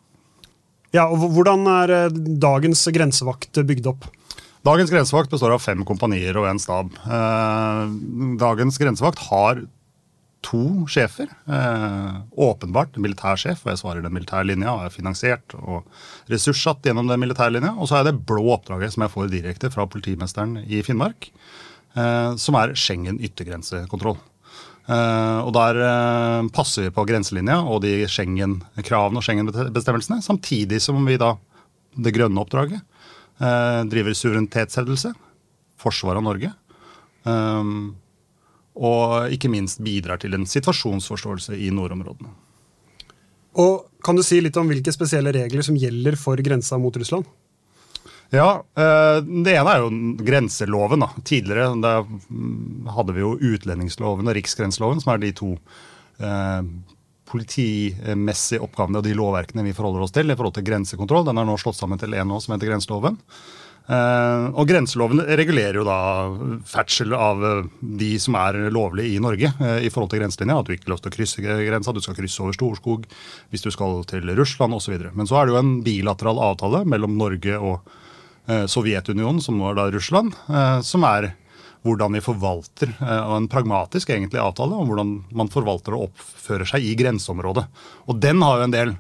Ja, 0.95 1.09
og 1.09 1.25
Hvordan 1.35 1.65
er 1.67 2.09
dagens 2.39 2.85
grensevakt 2.95 3.57
bygd 3.67 3.89
opp? 3.91 4.05
Dagens 4.65 4.89
grensevakt 4.89 5.29
består 5.29 5.53
av 5.53 5.61
fem 5.61 5.83
kompanier 5.85 6.37
og 6.39 6.47
en 6.49 6.61
stab. 6.61 6.95
Dagens 8.41 8.79
grensevakt 8.81 9.19
har 9.27 9.59
to 10.45 10.85
sjefer. 10.91 11.29
Eh, 11.49 12.15
åpenbart 12.37 12.97
militærsjef, 13.01 13.63
og 13.65 13.71
jeg 13.71 13.81
svarer 13.81 14.05
den 14.05 14.13
militære 14.15 14.47
linja, 14.51 14.73
og 14.73 14.85
er 14.85 14.93
finansiert 14.93 15.55
og 15.57 15.85
ressurssatt 16.31 16.85
gjennom 16.85 17.09
den 17.09 17.21
militære 17.23 17.57
linja. 17.57 17.73
Og 17.79 17.89
så 17.89 17.99
er 17.99 18.09
det 18.09 18.19
blå 18.29 18.45
oppdraget 18.53 18.93
som 18.93 19.05
jeg 19.05 19.13
får 19.15 19.31
direkte 19.33 19.71
fra 19.73 19.87
politimesteren 19.89 20.59
i 20.65 20.83
Finnmark, 20.85 21.31
eh, 21.95 22.35
som 22.41 22.59
er 22.61 22.75
Schengen 22.77 23.21
yttergrensekontroll. 23.23 24.19
Eh, 24.85 25.39
og 25.41 25.49
der 25.55 25.79
eh, 25.81 26.47
passer 26.53 26.85
vi 26.85 26.93
på 26.93 27.07
grenselinja 27.09 27.57
og 27.63 27.81
de 27.85 28.03
Schengen-kravene 28.11 29.17
og 29.17 29.25
Schengen-bestemmelsene, 29.25 30.21
samtidig 30.21 30.81
som 30.83 30.99
vi 31.07 31.17
da, 31.21 31.33
det 31.97 32.13
grønne 32.13 32.43
oppdraget, 32.43 32.83
eh, 33.41 33.81
driver 33.89 34.17
suverenitetshevdelse, 34.17 35.15
forsvar 35.81 36.21
av 36.21 36.25
Norge. 36.27 36.53
Og 38.75 39.33
ikke 39.33 39.49
minst 39.49 39.79
bidrar 39.81 40.19
til 40.21 40.35
en 40.37 40.45
situasjonsforståelse 40.45 41.57
i 41.57 41.71
nordområdene. 41.73 42.29
Og 43.61 43.91
Kan 44.05 44.19
du 44.19 44.21
si 44.21 44.37
litt 44.37 44.57
om 44.61 44.67
hvilke 44.69 44.93
spesielle 44.93 45.31
regler 45.33 45.65
som 45.65 45.77
gjelder 45.81 46.13
for 46.21 46.37
grensa 46.45 46.77
mot 46.77 46.93
Russland? 46.93 47.25
Ja, 48.33 48.63
eh, 48.77 49.21
Det 49.21 49.53
ene 49.53 49.73
er 49.75 49.83
jo 49.83 49.89
grenseloven. 50.25 50.99
da. 50.99 51.09
Tidligere 51.23 52.05
hadde 52.95 53.13
vi 53.13 53.21
jo 53.21 53.37
utlendingsloven 53.37 54.27
og 54.27 54.35
riksgrenseloven, 54.35 55.01
som 55.01 55.13
er 55.13 55.17
de 55.19 55.31
to 55.31 55.57
eh, 56.19 56.61
politimessige 57.25 58.61
oppgavene 58.61 58.97
og 58.97 59.03
de 59.03 59.13
lovverkene 59.13 59.63
vi 59.63 59.73
forholder 59.73 60.01
oss 60.01 60.11
til 60.11 60.29
i 60.29 60.35
forhold 60.35 60.55
til 60.55 60.65
grensekontroll. 60.65 61.25
Den 61.25 61.37
er 61.37 61.45
nå 61.45 61.57
slått 61.57 61.77
sammen 61.77 61.99
til 61.99 62.13
én 62.13 62.27
nå, 62.27 62.39
som 62.41 62.55
heter 62.55 62.71
grenseloven. 62.71 63.17
Uh, 63.85 64.49
og 64.57 64.65
Grenseloven 64.65 65.19
regulerer 65.37 65.77
jo 65.77 65.83
da 65.85 66.25
ferdsel 66.65 67.13
av 67.13 67.67
de 67.77 68.15
som 68.17 68.33
er 68.39 68.71
lovlige 68.73 69.13
i 69.13 69.19
Norge 69.21 69.51
i 69.77 69.91
forhold 69.93 70.09
til 70.09 70.23
grenselinja. 70.23 70.57
At 70.57 70.65
du 70.65 70.73
ikke 70.73 70.87
har 70.87 70.95
lov 70.95 71.03
til 71.03 71.11
å 71.11 71.13
krysse 71.13 71.43
grensa, 71.45 71.93
du 71.93 72.01
skal 72.01 72.17
krysse 72.17 72.41
over 72.41 72.57
Storskog 72.57 73.05
hvis 73.53 73.61
du 73.61 73.69
skal 73.69 74.01
til 74.09 74.33
Russland 74.33 74.73
osv. 74.73 74.97
Men 75.13 75.29
så 75.29 75.37
er 75.37 75.45
det 75.45 75.53
jo 75.53 75.61
en 75.61 75.75
bilateral 75.85 76.41
avtale 76.47 76.81
mellom 76.89 77.13
Norge 77.19 77.59
og 77.61 77.85
Sovjetunionen, 78.45 79.41
som 79.41 79.57
nå 79.57 79.71
er 79.71 79.77
da 79.79 79.87
Russland, 79.89 80.35
som 80.85 81.05
er 81.07 81.31
hvordan 81.85 82.17
vi 82.17 82.21
forvalter, 82.25 82.91
og 83.01 83.33
en 83.35 83.47
pragmatisk 83.49 84.11
egentlig 84.13 84.41
avtale 84.41 84.77
om 84.77 84.89
hvordan 84.89 85.11
man 85.37 85.49
forvalter 85.53 85.97
og 85.97 86.11
oppfører 86.11 86.69
seg 86.69 86.85
i 86.85 86.93
grenseområdet. 86.97 87.65
Og 88.09 88.21
den 88.21 88.41
har 88.45 88.61
jo 88.61 88.67
en 88.67 88.75
del 88.75 88.93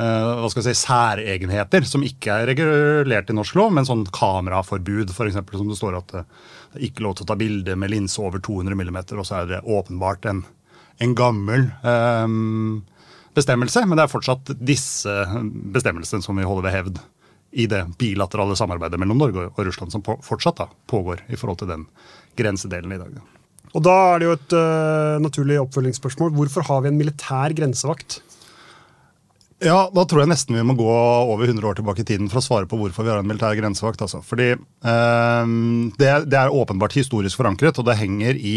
Eh, 0.00 0.28
hva 0.40 0.48
skal 0.48 0.62
jeg 0.62 0.76
si, 0.78 0.86
særegenheter 0.86 1.84
som 1.88 2.04
ikke 2.06 2.32
er 2.32 2.48
regulert 2.48 3.30
i 3.32 3.36
norsk 3.36 3.56
lov, 3.58 3.72
men 3.76 3.88
sånn 3.88 4.06
kameraforbud, 4.14 5.12
f.eks. 5.12 5.36
som 5.50 5.68
det 5.68 5.76
står 5.76 5.98
at 5.98 6.14
det 6.14 6.22
er 6.22 6.86
ikke 6.88 7.04
lov 7.04 7.18
til 7.18 7.26
å 7.26 7.30
ta 7.32 7.36
bilde 7.40 7.76
med 7.76 7.92
linse 7.92 8.20
over 8.22 8.40
200 8.40 8.78
mm, 8.78 9.00
og 9.18 9.26
så 9.28 9.42
er 9.42 9.50
det 9.50 9.60
åpenbart 9.68 10.30
en, 10.30 10.44
en 11.04 11.16
gammel 11.18 11.68
um, 11.84 12.80
bestemmelse, 13.36 13.82
men 13.84 13.98
det 13.98 14.06
er 14.06 14.14
fortsatt 14.14 14.54
disse 14.56 15.16
bestemmelsene 15.74 16.24
som 16.24 16.38
vi 16.38 16.48
holder 16.48 16.68
ved 16.68 16.76
hevd 16.78 17.02
i 17.50 17.66
det 17.70 17.82
bilaterale 17.98 18.56
samarbeidet 18.58 19.00
mellom 19.00 19.18
Norge 19.18 19.48
og 19.50 19.60
Russland 19.66 19.92
som 19.94 20.04
fortsatt 20.04 20.60
da, 20.60 20.68
pågår 20.90 21.24
i 21.28 21.38
forhold 21.38 21.62
til 21.62 21.70
den 21.72 21.86
grensedelen 22.38 22.94
i 22.94 23.00
dag. 23.00 23.20
Og 23.70 23.84
Da 23.86 23.96
er 24.14 24.18
det 24.18 24.26
jo 24.26 24.34
et 24.36 24.54
uh, 24.56 25.22
naturlig 25.22 25.60
oppfølgingsspørsmål. 25.62 26.32
Hvorfor 26.34 26.66
har 26.66 26.82
vi 26.82 26.90
en 26.90 26.98
militær 26.98 27.54
grensevakt? 27.54 28.20
Ja, 29.60 29.90
Da 29.92 30.06
tror 30.08 30.22
jeg 30.22 30.30
nesten 30.30 30.56
vi 30.56 30.62
må 30.64 30.72
gå 30.78 30.88
over 30.88 31.44
100 31.44 31.66
år 31.68 31.76
tilbake 31.76 32.00
i 32.00 32.06
tiden 32.08 32.30
for 32.32 32.40
å 32.40 32.44
svare 32.44 32.68
på 32.68 32.78
hvorfor 32.80 33.04
vi 33.04 33.12
har 33.12 33.20
en 33.20 33.28
militær 33.28 33.52
grensevakt. 33.58 34.00
Altså. 34.00 34.22
Fordi 34.24 34.54
eh, 34.54 35.50
det, 36.00 36.10
det, 36.32 36.38
er 36.38 36.56
åpenbart 36.56 36.96
historisk 36.96 37.42
forankret, 37.42 37.76
og 37.76 37.88
det 37.88 37.98
henger 38.00 38.40
i 38.40 38.54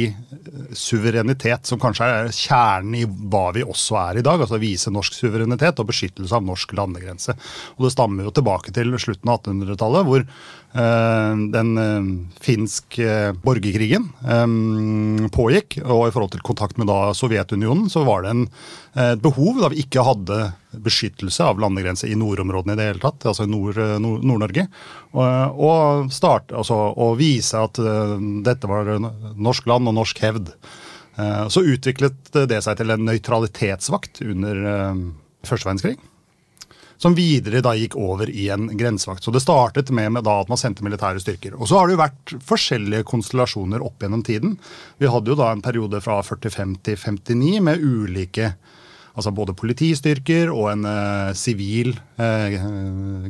suverenitet, 0.72 1.68
som 1.68 1.82
kanskje 1.82 2.08
er 2.08 2.32
kjernen 2.32 2.96
i 3.02 3.04
hva 3.04 3.50
vi 3.56 3.66
også 3.68 4.00
er 4.06 4.22
i 4.22 4.26
dag. 4.26 4.40
altså 4.40 4.62
Vise 4.64 4.94
norsk 4.96 5.20
suverenitet 5.20 5.84
og 5.84 5.92
beskyttelse 5.92 6.40
av 6.40 6.48
norsk 6.48 6.72
landegrense. 6.80 7.36
Og 7.76 7.88
Det 7.88 7.96
stammer 7.98 8.30
jo 8.30 8.36
tilbake 8.40 8.72
til 8.76 8.96
slutten 8.96 9.34
av 9.34 9.44
1800-tallet, 9.44 10.08
hvor 10.08 10.28
Eh, 10.74 11.34
den 11.54 11.76
eh, 11.78 12.06
finsk 12.42 12.96
borgerkrigen 13.46 14.08
eh, 14.26 15.28
pågikk, 15.34 15.78
og 15.84 16.08
i 16.08 16.14
forhold 16.16 16.34
til 16.34 16.46
kontakt 16.46 16.80
med 16.82 16.90
da 16.90 17.12
Sovjetunionen, 17.14 17.92
så 17.94 18.02
var 18.08 18.26
det 18.26 18.32
en, 18.34 18.48
et 18.94 19.22
behov 19.24 19.58
da 19.62 19.72
vi 19.74 19.82
ikke 19.82 20.04
hadde 20.06 20.38
beskyttelse 20.86 21.46
av 21.46 21.58
landegrense 21.62 22.06
i 22.10 22.18
nordområdene 22.20 22.76
i 22.76 22.80
det 22.80 22.88
hele 22.92 23.02
tatt, 23.02 23.26
altså 23.30 23.48
i 23.48 23.50
Nord-Norge. 23.50 24.68
og, 25.18 25.58
og, 25.58 26.14
altså, 26.14 26.78
og 26.78 27.18
vise 27.18 27.58
at 27.58 27.82
dette 28.46 28.70
var 28.70 28.94
norsk 29.34 29.70
land 29.70 29.90
og 29.90 29.98
norsk 29.98 30.22
hevd. 30.22 30.54
så 31.50 31.66
utviklet 31.74 32.34
det 32.50 32.62
seg 32.66 32.78
til 32.78 32.94
en 32.94 33.06
nøytralitetsvakt 33.10 34.22
under 34.30 34.64
første 35.42 35.70
verdenskrig 35.70 35.98
som 37.04 37.16
videre 37.18 37.60
da 37.64 37.74
gikk 37.76 37.98
over 38.00 38.30
i 38.32 38.48
en 38.54 38.70
grensevakt. 38.80 39.24
Så 39.26 39.32
det 39.36 39.44
startet 39.44 39.92
med, 39.92 40.14
med 40.16 40.28
at 40.30 40.52
man 40.52 40.60
sendte 40.60 40.86
militære 40.86 41.20
styrker. 41.20 41.58
Og 41.58 41.68
så 41.68 41.80
har 41.80 41.90
det 41.90 41.98
jo 41.98 42.04
vært 42.04 42.36
forskjellige 42.48 43.08
konstellasjoner 43.10 43.84
opp 43.84 44.04
gjennom 44.04 44.24
tiden. 44.24 44.56
Vi 45.02 45.10
hadde 45.12 45.34
jo 45.34 45.40
da 45.40 45.52
en 45.52 45.64
periode 45.66 46.00
fra 46.06 46.22
45 46.24 46.78
til 46.88 47.02
59 47.02 47.60
med 47.68 47.84
ulike 47.84 48.54
Altså 49.14 49.30
både 49.36 49.54
politistyrker 49.54 50.50
og 50.50 50.72
en 50.72 50.88
eh, 50.90 51.36
sivil 51.38 51.92
eh, 52.18 52.56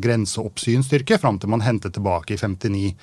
grenseoppsynsstyrke, 0.03 1.17
fram 1.19 1.41
til 1.41 1.51
man 1.51 1.65
hentet 1.65 1.97
tilbake 1.97 2.37
i 2.37 2.39
59 2.39 2.93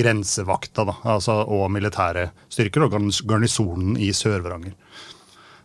grensevakta 0.00 0.86
da, 0.88 0.96
altså, 1.16 1.42
og 1.44 1.68
militære 1.74 2.30
styrker 2.48 2.86
og 2.86 2.96
garnisonen 3.28 3.98
i 4.00 4.08
Sør-Varanger. 4.16 4.72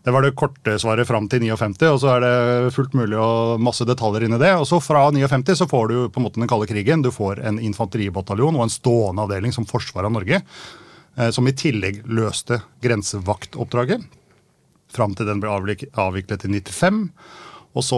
Det 0.05 0.13
var 0.13 0.22
det 0.22 0.36
korte 0.38 0.75
svaret 0.77 1.08
fram 1.10 1.25
til 1.32 1.41
59, 1.48 1.88
og 1.89 2.01
så 2.03 2.12
er 2.13 2.22
det 2.22 2.74
fullt 2.75 2.94
mulig 2.94 3.17
og 3.17 3.62
masse 3.63 3.88
detaljer 3.89 4.27
inni 4.27 4.38
det. 4.38 4.51
Og 4.60 4.67
så 4.70 4.77
fra 4.84 5.08
59 5.10 5.55
så 5.63 5.65
får 5.72 5.88
du 5.89 5.96
på 6.13 6.22
en 6.22 6.27
måte 6.27 6.38
den 6.38 6.51
kalde 6.51 6.67
krigen. 6.70 7.01
Du 7.01 7.10
får 7.10 7.41
en 7.41 7.58
infanteribataljon 7.58 8.60
og 8.60 8.67
en 8.67 8.74
stående 8.74 9.25
avdeling 9.25 9.55
som 9.55 9.65
forsvar 9.65 10.05
av 10.05 10.13
Norge. 10.13 10.44
Eh, 11.17 11.32
som 11.34 11.48
i 11.48 11.55
tillegg 11.58 12.03
løste 12.05 12.60
grensevaktoppdraget. 12.84 14.05
Fram 14.96 15.16
til 15.18 15.28
den 15.28 15.42
ble 15.44 15.52
avviklet 15.52 16.48
i 16.48 16.54
95. 16.56 17.02
Og 17.75 17.84
så 17.84 17.98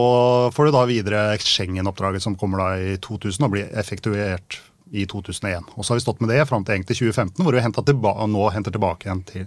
får 0.53 0.67
du 0.67 0.73
da 0.73 0.87
videre 0.89 1.25
Schengen-oppdraget 1.37 2.23
som 2.23 2.37
kommer 2.39 2.63
da 2.63 2.69
i 2.81 2.95
2000 2.97 3.45
og 3.45 3.53
blir 3.53 3.69
effektuert 3.77 4.57
i 4.91 5.05
2001. 5.05 5.67
Og 5.75 5.85
så 5.85 5.93
har 5.93 5.99
vi 5.99 6.05
stått 6.05 6.23
med 6.23 6.31
det 6.33 6.47
fram 6.49 6.65
til 6.65 6.77
egentlig 6.77 6.97
2015, 6.97 7.43
hvor 7.43 7.53
vi 7.53 8.31
nå 8.33 8.49
henter 8.55 8.73
tilbake 8.73 9.07
igjen 9.07 9.23
til 9.27 9.45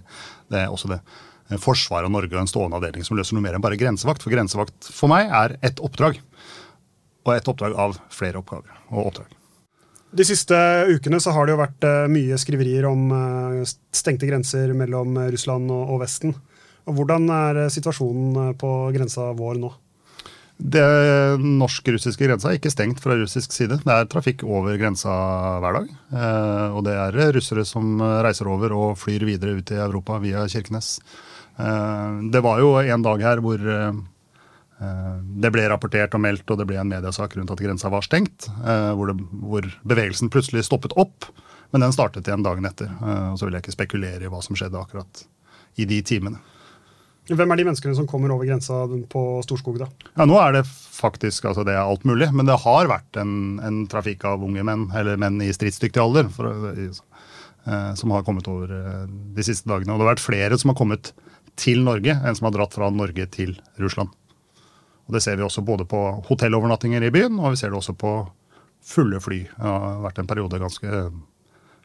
det, 0.53 0.69
også 0.69 0.93
det 0.93 1.01
forsvaret 1.59 2.07
av 2.07 2.13
Norge 2.13 2.31
og 2.31 2.43
en 2.43 2.47
stående 2.47 2.77
avdeling 2.79 3.03
som 3.03 3.17
løser 3.19 3.35
noe 3.35 3.43
mer 3.43 3.57
enn 3.57 3.63
bare 3.63 3.79
grensevakt. 3.79 4.23
For 4.23 4.31
grensevakt 4.31 4.87
for 4.93 5.11
meg 5.11 5.31
er 5.35 5.57
ett 5.65 5.81
oppdrag. 5.83 6.21
Og 7.25 7.35
ett 7.35 7.47
oppdrag 7.51 7.75
av 7.75 7.97
flere 8.13 8.39
oppgaver 8.39 8.71
og 8.89 9.11
oppdrag. 9.11 9.35
De 10.11 10.23
siste 10.27 10.55
ukene 10.91 11.21
så 11.23 11.31
har 11.35 11.47
det 11.47 11.53
jo 11.53 11.61
vært 11.61 11.85
eh, 11.87 12.07
mye 12.11 12.39
skriverier 12.39 12.87
om 12.87 13.11
eh, 13.15 13.73
stengte 13.95 14.27
grenser 14.27 14.73
mellom 14.75 15.19
Russland 15.31 15.71
og 15.71 16.01
Vesten. 16.01 16.35
Hvordan 16.85 17.29
er 17.33 17.63
situasjonen 17.73 18.55
på 18.59 18.73
grensa 18.95 19.31
vår 19.37 19.59
nå? 19.61 19.71
Det 20.61 20.85
norsk-russiske 21.41 22.27
grensa 22.27 22.51
er 22.51 22.59
ikke 22.59 22.71
stengt 22.73 23.01
fra 23.01 23.15
russisk 23.17 23.53
side. 23.55 23.79
Det 23.81 23.93
er 23.95 24.09
trafikk 24.09 24.43
over 24.45 24.77
grensa 24.77 25.13
hver 25.63 25.79
dag. 25.79 25.87
Eh, 26.13 26.75
og 26.77 26.85
det 26.85 26.93
er 27.01 27.17
russere 27.33 27.65
som 27.65 27.97
reiser 28.21 28.49
over 28.51 28.75
og 28.77 28.99
flyr 29.01 29.25
videre 29.25 29.57
ut 29.57 29.73
i 29.73 29.79
Europa 29.81 30.19
via 30.21 30.45
Kirkenes. 30.51 30.99
Eh, 31.57 32.21
det 32.33 32.43
var 32.45 32.61
jo 32.61 32.75
en 32.77 33.07
dag 33.07 33.25
her 33.25 33.41
hvor 33.41 33.57
eh, 33.57 34.01
det 35.41 35.51
ble 35.53 35.67
rapportert 35.69 36.15
og 36.17 36.23
meldt, 36.23 36.47
og 36.49 36.61
det 36.61 36.67
ble 36.69 36.79
en 36.81 36.89
mediesak 36.89 37.35
rundt 37.37 37.53
at 37.53 37.61
grensa 37.61 37.91
var 37.93 38.05
stengt. 38.05 38.49
Eh, 38.61 38.91
hvor, 38.97 39.11
det, 39.11 39.27
hvor, 39.41 39.67
bevegelsen 39.87 40.31
plutselig 40.33 40.65
stoppet 40.67 40.95
opp. 40.99 41.29
Men 41.71 41.85
den 41.85 41.93
startet 41.95 42.27
igjen 42.27 42.45
dagen 42.45 42.67
etter. 42.67 42.89
Eh, 43.01 43.27
og 43.33 43.37
så 43.39 43.47
vil 43.47 43.57
jeg 43.57 43.65
ikke 43.65 43.77
spekulere 43.77 44.25
i 44.25 44.31
hva 44.31 44.41
som 44.45 44.57
skjedde 44.57 44.81
akkurat 44.81 45.25
i 45.79 45.87
de 45.89 46.01
timene. 46.05 46.41
Hvem 47.29 47.53
er 47.53 47.59
de 47.59 47.65
menneskene 47.67 47.95
som 47.95 48.07
kommer 48.09 48.33
over 48.33 48.47
grensa 48.49 48.81
på 49.11 49.21
Storskog, 49.45 49.77
da? 49.79 49.87
Ja, 50.17 50.25
Nå 50.25 50.39
er 50.41 50.55
det 50.57 50.63
faktisk 50.67 51.45
altså 51.51 51.63
det 51.67 51.75
er 51.75 51.83
alt 51.83 52.05
mulig, 52.07 52.31
men 52.33 52.49
det 52.49 52.57
har 52.63 52.89
vært 52.89 53.19
en, 53.21 53.59
en 53.61 53.83
trafikk 53.91 54.25
av 54.27 54.41
unge 54.43 54.63
menn, 54.67 54.87
eller 54.97 55.19
menn 55.21 55.37
i 55.45 55.51
stridsdyktig 55.53 56.01
alder, 56.01 56.31
for, 56.33 56.71
eh, 56.73 57.91
som 57.99 58.15
har 58.15 58.25
kommet 58.27 58.49
over 58.51 58.73
eh, 58.73 59.05
de 59.37 59.45
siste 59.45 59.69
dagene. 59.69 59.93
Og 59.93 60.01
det 60.01 60.07
har 60.07 60.13
vært 60.15 60.25
flere 60.25 60.57
som 60.57 60.73
har 60.73 60.79
kommet 60.81 61.13
til 61.61 61.85
Norge 61.85 62.17
enn 62.17 62.37
som 62.37 62.49
har 62.49 62.57
dratt 62.57 62.75
fra 62.75 62.89
Norge 62.89 63.29
til 63.31 63.53
Russland. 63.81 64.09
Og 65.05 65.15
Det 65.15 65.21
ser 65.23 65.37
vi 65.37 65.45
også 65.45 65.63
både 65.65 65.85
på 65.85 65.99
hotellovernattinger 66.25 67.03
i 67.03 67.13
byen, 67.13 67.39
og 67.39 67.53
vi 67.53 67.61
ser 67.61 67.71
det 67.71 67.77
også 67.81 67.97
på 67.99 68.15
fulle 68.81 69.19
fly. 69.21 69.43
Det 69.45 69.67
har 69.67 70.01
vært 70.05 70.21
en 70.21 70.29
periode 70.29 70.59
ganske 70.61 71.01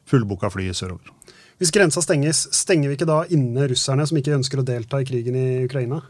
fullbooka 0.06 0.50
fly 0.52 0.70
sørover. 0.72 1.12
Hvis 1.56 1.72
grensa 1.72 2.02
stenges, 2.04 2.44
stenger 2.52 2.90
vi 2.90 2.98
ikke 2.98 3.08
da 3.08 3.22
inne 3.32 3.70
russerne 3.70 4.04
som 4.08 4.18
ikke 4.20 4.34
ønsker 4.36 4.60
å 4.60 4.66
delta 4.66 5.00
i 5.00 5.08
krigen 5.08 5.38
i 5.40 5.46
Ukraina? 5.64 6.02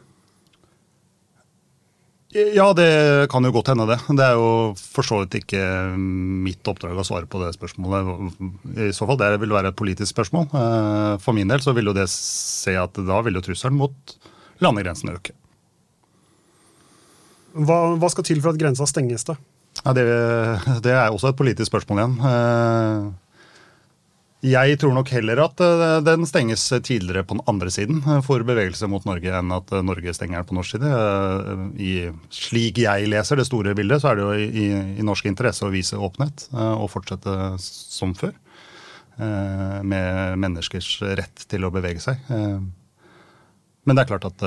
Ja, 2.37 2.73
det 2.77 3.31
kan 3.33 3.47
jo 3.47 3.53
godt 3.55 3.71
hende, 3.71 3.87
det. 3.89 3.97
Det 4.19 4.25
er 4.25 4.35
jo 4.37 4.75
for 4.77 5.07
så 5.07 5.23
vidt 5.23 5.39
ikke 5.39 5.63
mitt 5.97 6.67
oppdrag 6.69 6.99
å 6.99 7.05
svare 7.07 7.29
på 7.31 7.41
det 7.41 7.53
spørsmålet. 7.55 8.35
I 8.89 8.93
så 8.97 9.07
fall 9.09 9.21
det 9.21 9.31
vil 9.41 9.55
være 9.55 9.71
et 9.73 9.79
politisk 9.79 10.11
spørsmål. 10.13 10.49
Eh, 10.51 11.13
for 11.23 11.37
min 11.37 11.49
del 11.49 11.63
så 11.65 11.73
vil 11.77 11.89
jo 11.89 11.97
det 11.97 12.09
se 12.13 12.75
at 12.77 12.99
da 13.07 13.21
vil 13.25 13.39
jo 13.39 13.45
trusselen 13.47 13.79
mot 13.79 14.17
landegrensene 14.65 15.15
øke. 15.17 15.37
Hva, 17.57 17.79
hva, 17.97 18.11
skal 18.13 18.27
til 18.27 18.43
for 18.43 18.53
at 18.53 18.61
grensa 18.61 18.85
stenges, 18.91 19.25
da? 19.25 19.39
Ja, 19.85 19.95
det, 19.97 20.05
det 20.85 20.93
er 20.93 21.09
også 21.09 21.31
et 21.31 21.39
politisk 21.39 21.71
spørsmål 21.71 22.03
igjen. 22.03 22.19
Jeg 24.45 24.77
tror 24.77 24.93
nok 24.93 25.09
heller 25.15 25.41
at 25.47 25.61
eh, 25.65 25.99
den 26.05 26.27
stenges 26.29 26.69
tidligere 26.85 27.25
på 27.25 27.39
den 27.39 27.45
andre 27.49 27.71
siden 27.73 28.03
eh, 28.05 28.21
for 28.25 28.45
bevegelse 28.45 28.89
mot 28.91 29.05
Norge, 29.09 29.33
enn 29.33 29.55
at 29.57 29.73
eh, 29.73 29.85
Norge 29.85 30.13
stenger 30.13 30.43
den 30.43 30.49
på 30.51 30.57
norsk 30.59 30.77
side. 30.77 30.91
I, 31.81 31.93
slik 32.29 32.83
jeg 32.85 33.09
leser 33.09 33.41
det 33.41 33.47
store 33.49 33.73
bildet, 33.79 34.03
så 34.03 34.13
er 34.13 34.19
det 34.19 34.27
jo 34.27 34.35
i, 34.37 34.67
i 35.01 35.07
norsk 35.07 35.31
interesse 35.31 35.65
å 35.65 35.73
vise 35.73 35.97
åpenhet 35.97 36.51
og 36.53 36.91
fortsette 36.93 37.33
som 37.63 38.13
før. 38.17 38.35
Med 39.17 40.37
menneskers 40.37 40.91
rett 41.17 41.47
til 41.49 41.65
å 41.65 41.71
bevege 41.73 42.03
seg. 42.05 42.21
Men 42.29 43.97
det 43.97 44.03
er 44.03 44.11
klart 44.11 44.27
at 44.29 44.45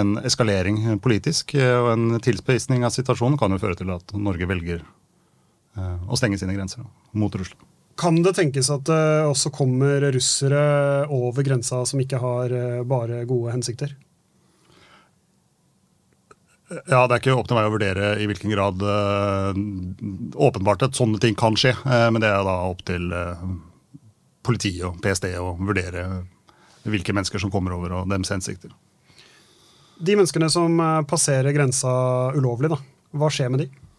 en 0.00 0.14
eskalering 0.24 0.96
politisk 1.04 1.52
og 1.60 1.90
en 1.92 2.22
tilspissing 2.24 2.86
av 2.88 2.94
situasjonen 2.96 3.36
kan 3.40 3.52
jo 3.52 3.60
føre 3.60 3.76
til 3.76 3.92
at 3.92 4.16
Norge 4.16 4.48
velger 4.48 4.86
å 5.76 6.16
stenge 6.16 6.40
sine 6.40 6.56
grenser 6.56 6.88
mot 7.12 7.36
Russland. 7.36 7.69
Kan 8.00 8.22
det 8.24 8.32
tenkes 8.38 8.70
at 8.72 8.86
det 8.88 9.02
også 9.28 9.50
kommer 9.52 10.06
russere 10.14 10.60
over 11.12 11.44
grensa 11.44 11.82
som 11.84 12.00
ikke 12.00 12.20
har 12.22 12.54
eh, 12.56 12.78
bare 12.88 13.26
gode 13.28 13.52
hensikter? 13.52 13.92
Ja, 16.86 17.06
Det 17.06 17.16
er 17.16 17.18
ikke 17.18 17.34
opp 17.34 17.48
til 17.50 17.58
meg 17.58 17.66
å 17.66 17.72
vurdere 17.74 18.12
i 18.22 18.28
hvilken 18.30 18.52
grad 18.54 18.82
uh, 18.86 19.50
åpenbart 20.38 20.84
at 20.86 20.94
sånne 20.94 21.18
ting 21.18 21.34
kan 21.34 21.58
skje. 21.58 21.72
Uh, 21.82 22.06
men 22.14 22.22
det 22.22 22.30
er 22.30 22.44
da 22.46 22.54
opp 22.68 22.84
til 22.86 23.10
uh, 23.10 23.42
politiet 24.46 24.86
og 24.86 25.00
PST 25.02 25.26
å 25.40 25.56
vurdere 25.58 26.06
hvilke 26.86 27.12
mennesker 27.16 27.42
som 27.42 27.50
kommer 27.50 27.74
over 27.74 27.98
og 27.98 28.12
deres 28.12 28.30
hensikter. 28.30 28.70
De 30.00 30.14
menneskene 30.14 30.46
som 30.48 30.78
passerer 31.10 31.52
grensa 31.52 31.90
ulovlig, 32.38 32.70
da, 32.72 32.78
hva 33.18 33.28
skjer 33.34 33.50
med 33.52 33.66
de? 33.66 33.89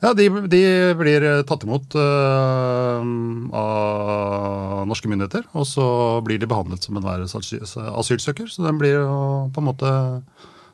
Ja, 0.00 0.14
de, 0.16 0.30
de, 0.48 0.60
blir 0.96 1.24
eh, 1.28 1.42
tatt 1.44 1.66
imot 1.66 1.92
uh, 1.92 3.02
av 3.52 4.86
norske 4.88 5.10
myndigheter. 5.12 5.44
Og 5.52 5.66
så 5.68 5.84
blir 6.24 6.40
de 6.40 6.48
behandlet 6.48 6.86
som 6.86 6.96
enhver 6.96 7.26
asylsøker. 7.28 8.48
Så 8.48 8.64
den 8.64 8.80
blir 8.80 9.04
på 9.52 9.60
en 9.60 9.68
måte 9.68 9.92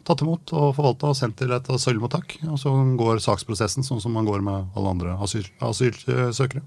tatt 0.07 0.23
imot 0.23 0.53
og 0.55 0.77
forvalta 0.77 1.11
og 1.11 1.19
sendt 1.19 1.41
til 1.43 1.57
et 1.57 1.73
asylmottak. 1.75 2.39
Og 2.53 2.61
så 2.63 2.71
går 3.01 3.19
saksprosessen 3.25 3.87
sånn 3.87 4.03
som 4.05 4.15
man 4.15 4.29
går 4.29 4.47
med 4.47 4.71
alle 4.79 4.95
andre 4.95 5.19
asyl, 5.27 5.51
asylsøkere. 5.59 6.63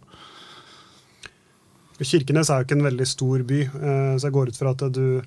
Kirkenes 2.00 2.52
er 2.52 2.60
jo 2.60 2.68
ikke 2.68 2.80
en 2.80 2.88
veldig 2.88 3.08
stor 3.08 3.42
by, 3.48 3.64
uh, 3.72 4.14
så 4.20 4.28
jeg 4.28 4.36
går 4.36 4.52
ut 4.52 4.60
fra 4.60 4.76
at 4.76 4.88
du 4.96 5.22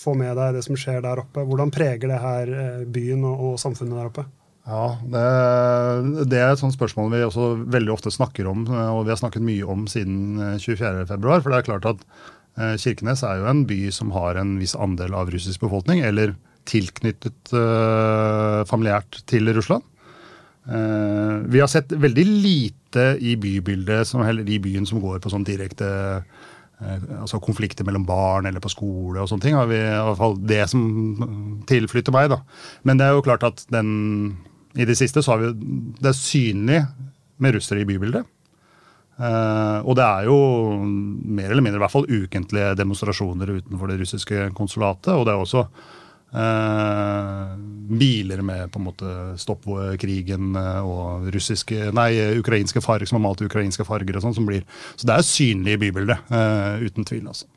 får 0.00 0.16
med 0.16 0.32
deg 0.36 0.56
det 0.56 0.64
som 0.64 0.80
skjer 0.80 1.04
der 1.04 1.20
oppe. 1.20 1.44
Hvordan 1.44 1.72
preger 1.76 2.08
det 2.08 2.24
her 2.24 2.58
byen 2.88 3.28
og, 3.28 3.50
og 3.50 3.60
samfunnet 3.60 4.00
der 4.00 4.08
oppe? 4.14 4.30
Ja, 4.70 4.84
det, 5.02 5.22
det, 6.30 6.38
er 6.38 6.52
et 6.52 6.60
sånt 6.60 6.76
spørsmål 6.76 7.10
vi 7.10 7.24
også 7.26 7.46
veldig 7.74 7.90
ofte 7.96 8.12
snakker 8.14 8.46
om, 8.46 8.68
og 8.70 9.02
vi 9.06 9.10
har 9.10 9.18
snakket 9.18 9.42
mye 9.42 9.66
om 9.66 9.86
siden 9.90 10.38
24.2. 10.62 11.16
Eh, 11.16 11.40
for 11.42 11.50
det 11.50 11.56
er 11.58 11.66
klart 11.66 11.88
at 11.90 12.04
eh, 12.60 12.76
Kirkenes 12.78 13.24
er 13.26 13.40
jo 13.40 13.48
en 13.50 13.64
by 13.66 13.80
som 13.94 14.12
har 14.14 14.38
en 14.38 14.54
viss 14.60 14.76
andel 14.78 15.16
av 15.18 15.32
russisk 15.34 15.64
befolkning, 15.64 16.04
eller 16.06 16.36
tilknyttet 16.70 17.50
uh, 17.56 18.60
familiært 18.68 19.22
til 19.26 19.48
Russland. 19.56 19.82
Uh, 20.68 21.40
vi 21.50 21.58
har 21.58 21.70
sett 21.72 21.90
veldig 21.90 22.24
lite 22.28 23.06
i 23.18 23.32
bybildet, 23.40 24.06
som, 24.06 24.22
eller 24.22 24.46
i 24.46 24.60
byen 24.62 24.86
som 24.86 25.00
går 25.02 25.18
på 25.24 25.32
sånn 25.32 25.46
direkte 25.48 25.88
altså 26.80 27.36
konflikter 27.44 27.84
mellom 27.84 28.06
barn 28.08 28.46
eller 28.48 28.62
på 28.64 28.70
skole 28.72 29.20
og 29.20 29.26
sånne 29.28 29.44
ting. 29.44 29.56
har 29.58 29.66
vi 29.68 29.76
i 29.76 29.88
hvert 30.06 30.16
fall 30.16 30.38
Det 30.48 30.62
som 30.70 31.64
tilflytter 31.68 32.14
meg. 32.14 32.30
da. 32.32 32.38
Men 32.88 32.96
det 32.96 33.04
er 33.04 33.18
jo 33.18 33.24
klart 33.26 33.44
at 33.44 33.66
den 33.68 33.90
i 34.78 34.86
det 34.86 34.96
siste 34.98 35.22
så 35.22 35.34
har 35.34 35.40
vi 35.42 35.52
Det 36.00 36.12
er 36.12 36.16
synlig 36.16 36.82
med 37.40 37.56
russere 37.56 37.80
i 37.82 37.88
bybildet. 37.88 38.26
Uh, 39.20 39.84
og 39.84 39.98
det 39.98 40.04
er 40.04 40.28
jo 40.30 40.36
mer 40.80 41.50
eller 41.50 41.64
mindre 41.64 41.76
i 41.76 41.82
hvert 41.82 41.92
fall 41.92 42.08
ukentlige 42.08 42.72
demonstrasjoner 42.78 43.50
utenfor 43.58 43.90
det 43.90 43.98
russiske 44.00 44.46
konsulatet. 44.56 45.12
Og 45.12 45.26
det 45.28 45.34
er 45.34 45.42
også 45.42 45.64
uh, 46.32 47.52
biler 48.00 48.40
med 48.46 48.72
på 48.72 48.80
en 48.80 48.86
måte 48.86 49.16
stopp 49.40 49.68
krigen 50.00 50.56
uh, 50.56 50.80
og 50.80 51.28
russiske, 51.34 51.90
nei, 51.96 52.14
ukrainske 52.40 52.80
farger 52.84 53.10
som 53.10 53.20
har 53.20 53.26
malt 53.28 53.44
ukrainske 53.44 53.84
farger 53.84 54.16
og 54.16 54.24
sånn. 54.24 54.38
som 54.40 54.48
blir, 54.48 54.64
Så 54.96 55.08
det 55.08 55.18
er 55.18 55.28
synlig 55.28 55.76
i 55.76 55.82
bybildet, 55.84 56.32
uten 56.80 57.04
tvil. 57.04 57.28
altså. 57.28 57.48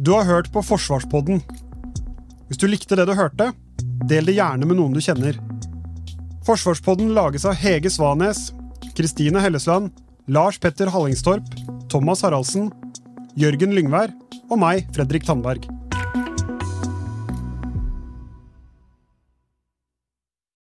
Du 0.00 0.12
har 0.16 0.24
hørt 0.24 0.52
på 0.52 0.62
Forsvarspodden 0.64 1.42
hvis 2.50 2.58
du 2.58 2.66
likte 2.66 2.98
det 2.98 3.06
du 3.06 3.14
hørte, 3.14 3.52
del 4.10 4.26
det 4.26 4.34
gjerne 4.34 4.66
med 4.66 4.80
noen 4.80 4.94
du 4.96 4.98
kjenner. 4.98 5.38
Forsvarspodden 6.42 7.12
lages 7.14 7.46
av 7.46 7.54
Hege 7.54 7.92
Svanes, 7.94 8.48
Kristine 8.98 9.38
Hellesland, 9.44 9.92
Lars 10.26 10.58
Petter 10.58 10.90
Hallingstorp, 10.90 11.46
Thomas 11.92 12.24
Haraldsen, 12.26 12.72
Jørgen 13.38 13.76
Lyngvær 13.76 14.10
og 14.50 14.58
meg, 14.58 14.90
Fredrik 14.96 15.28
Tandberg. 15.28 15.79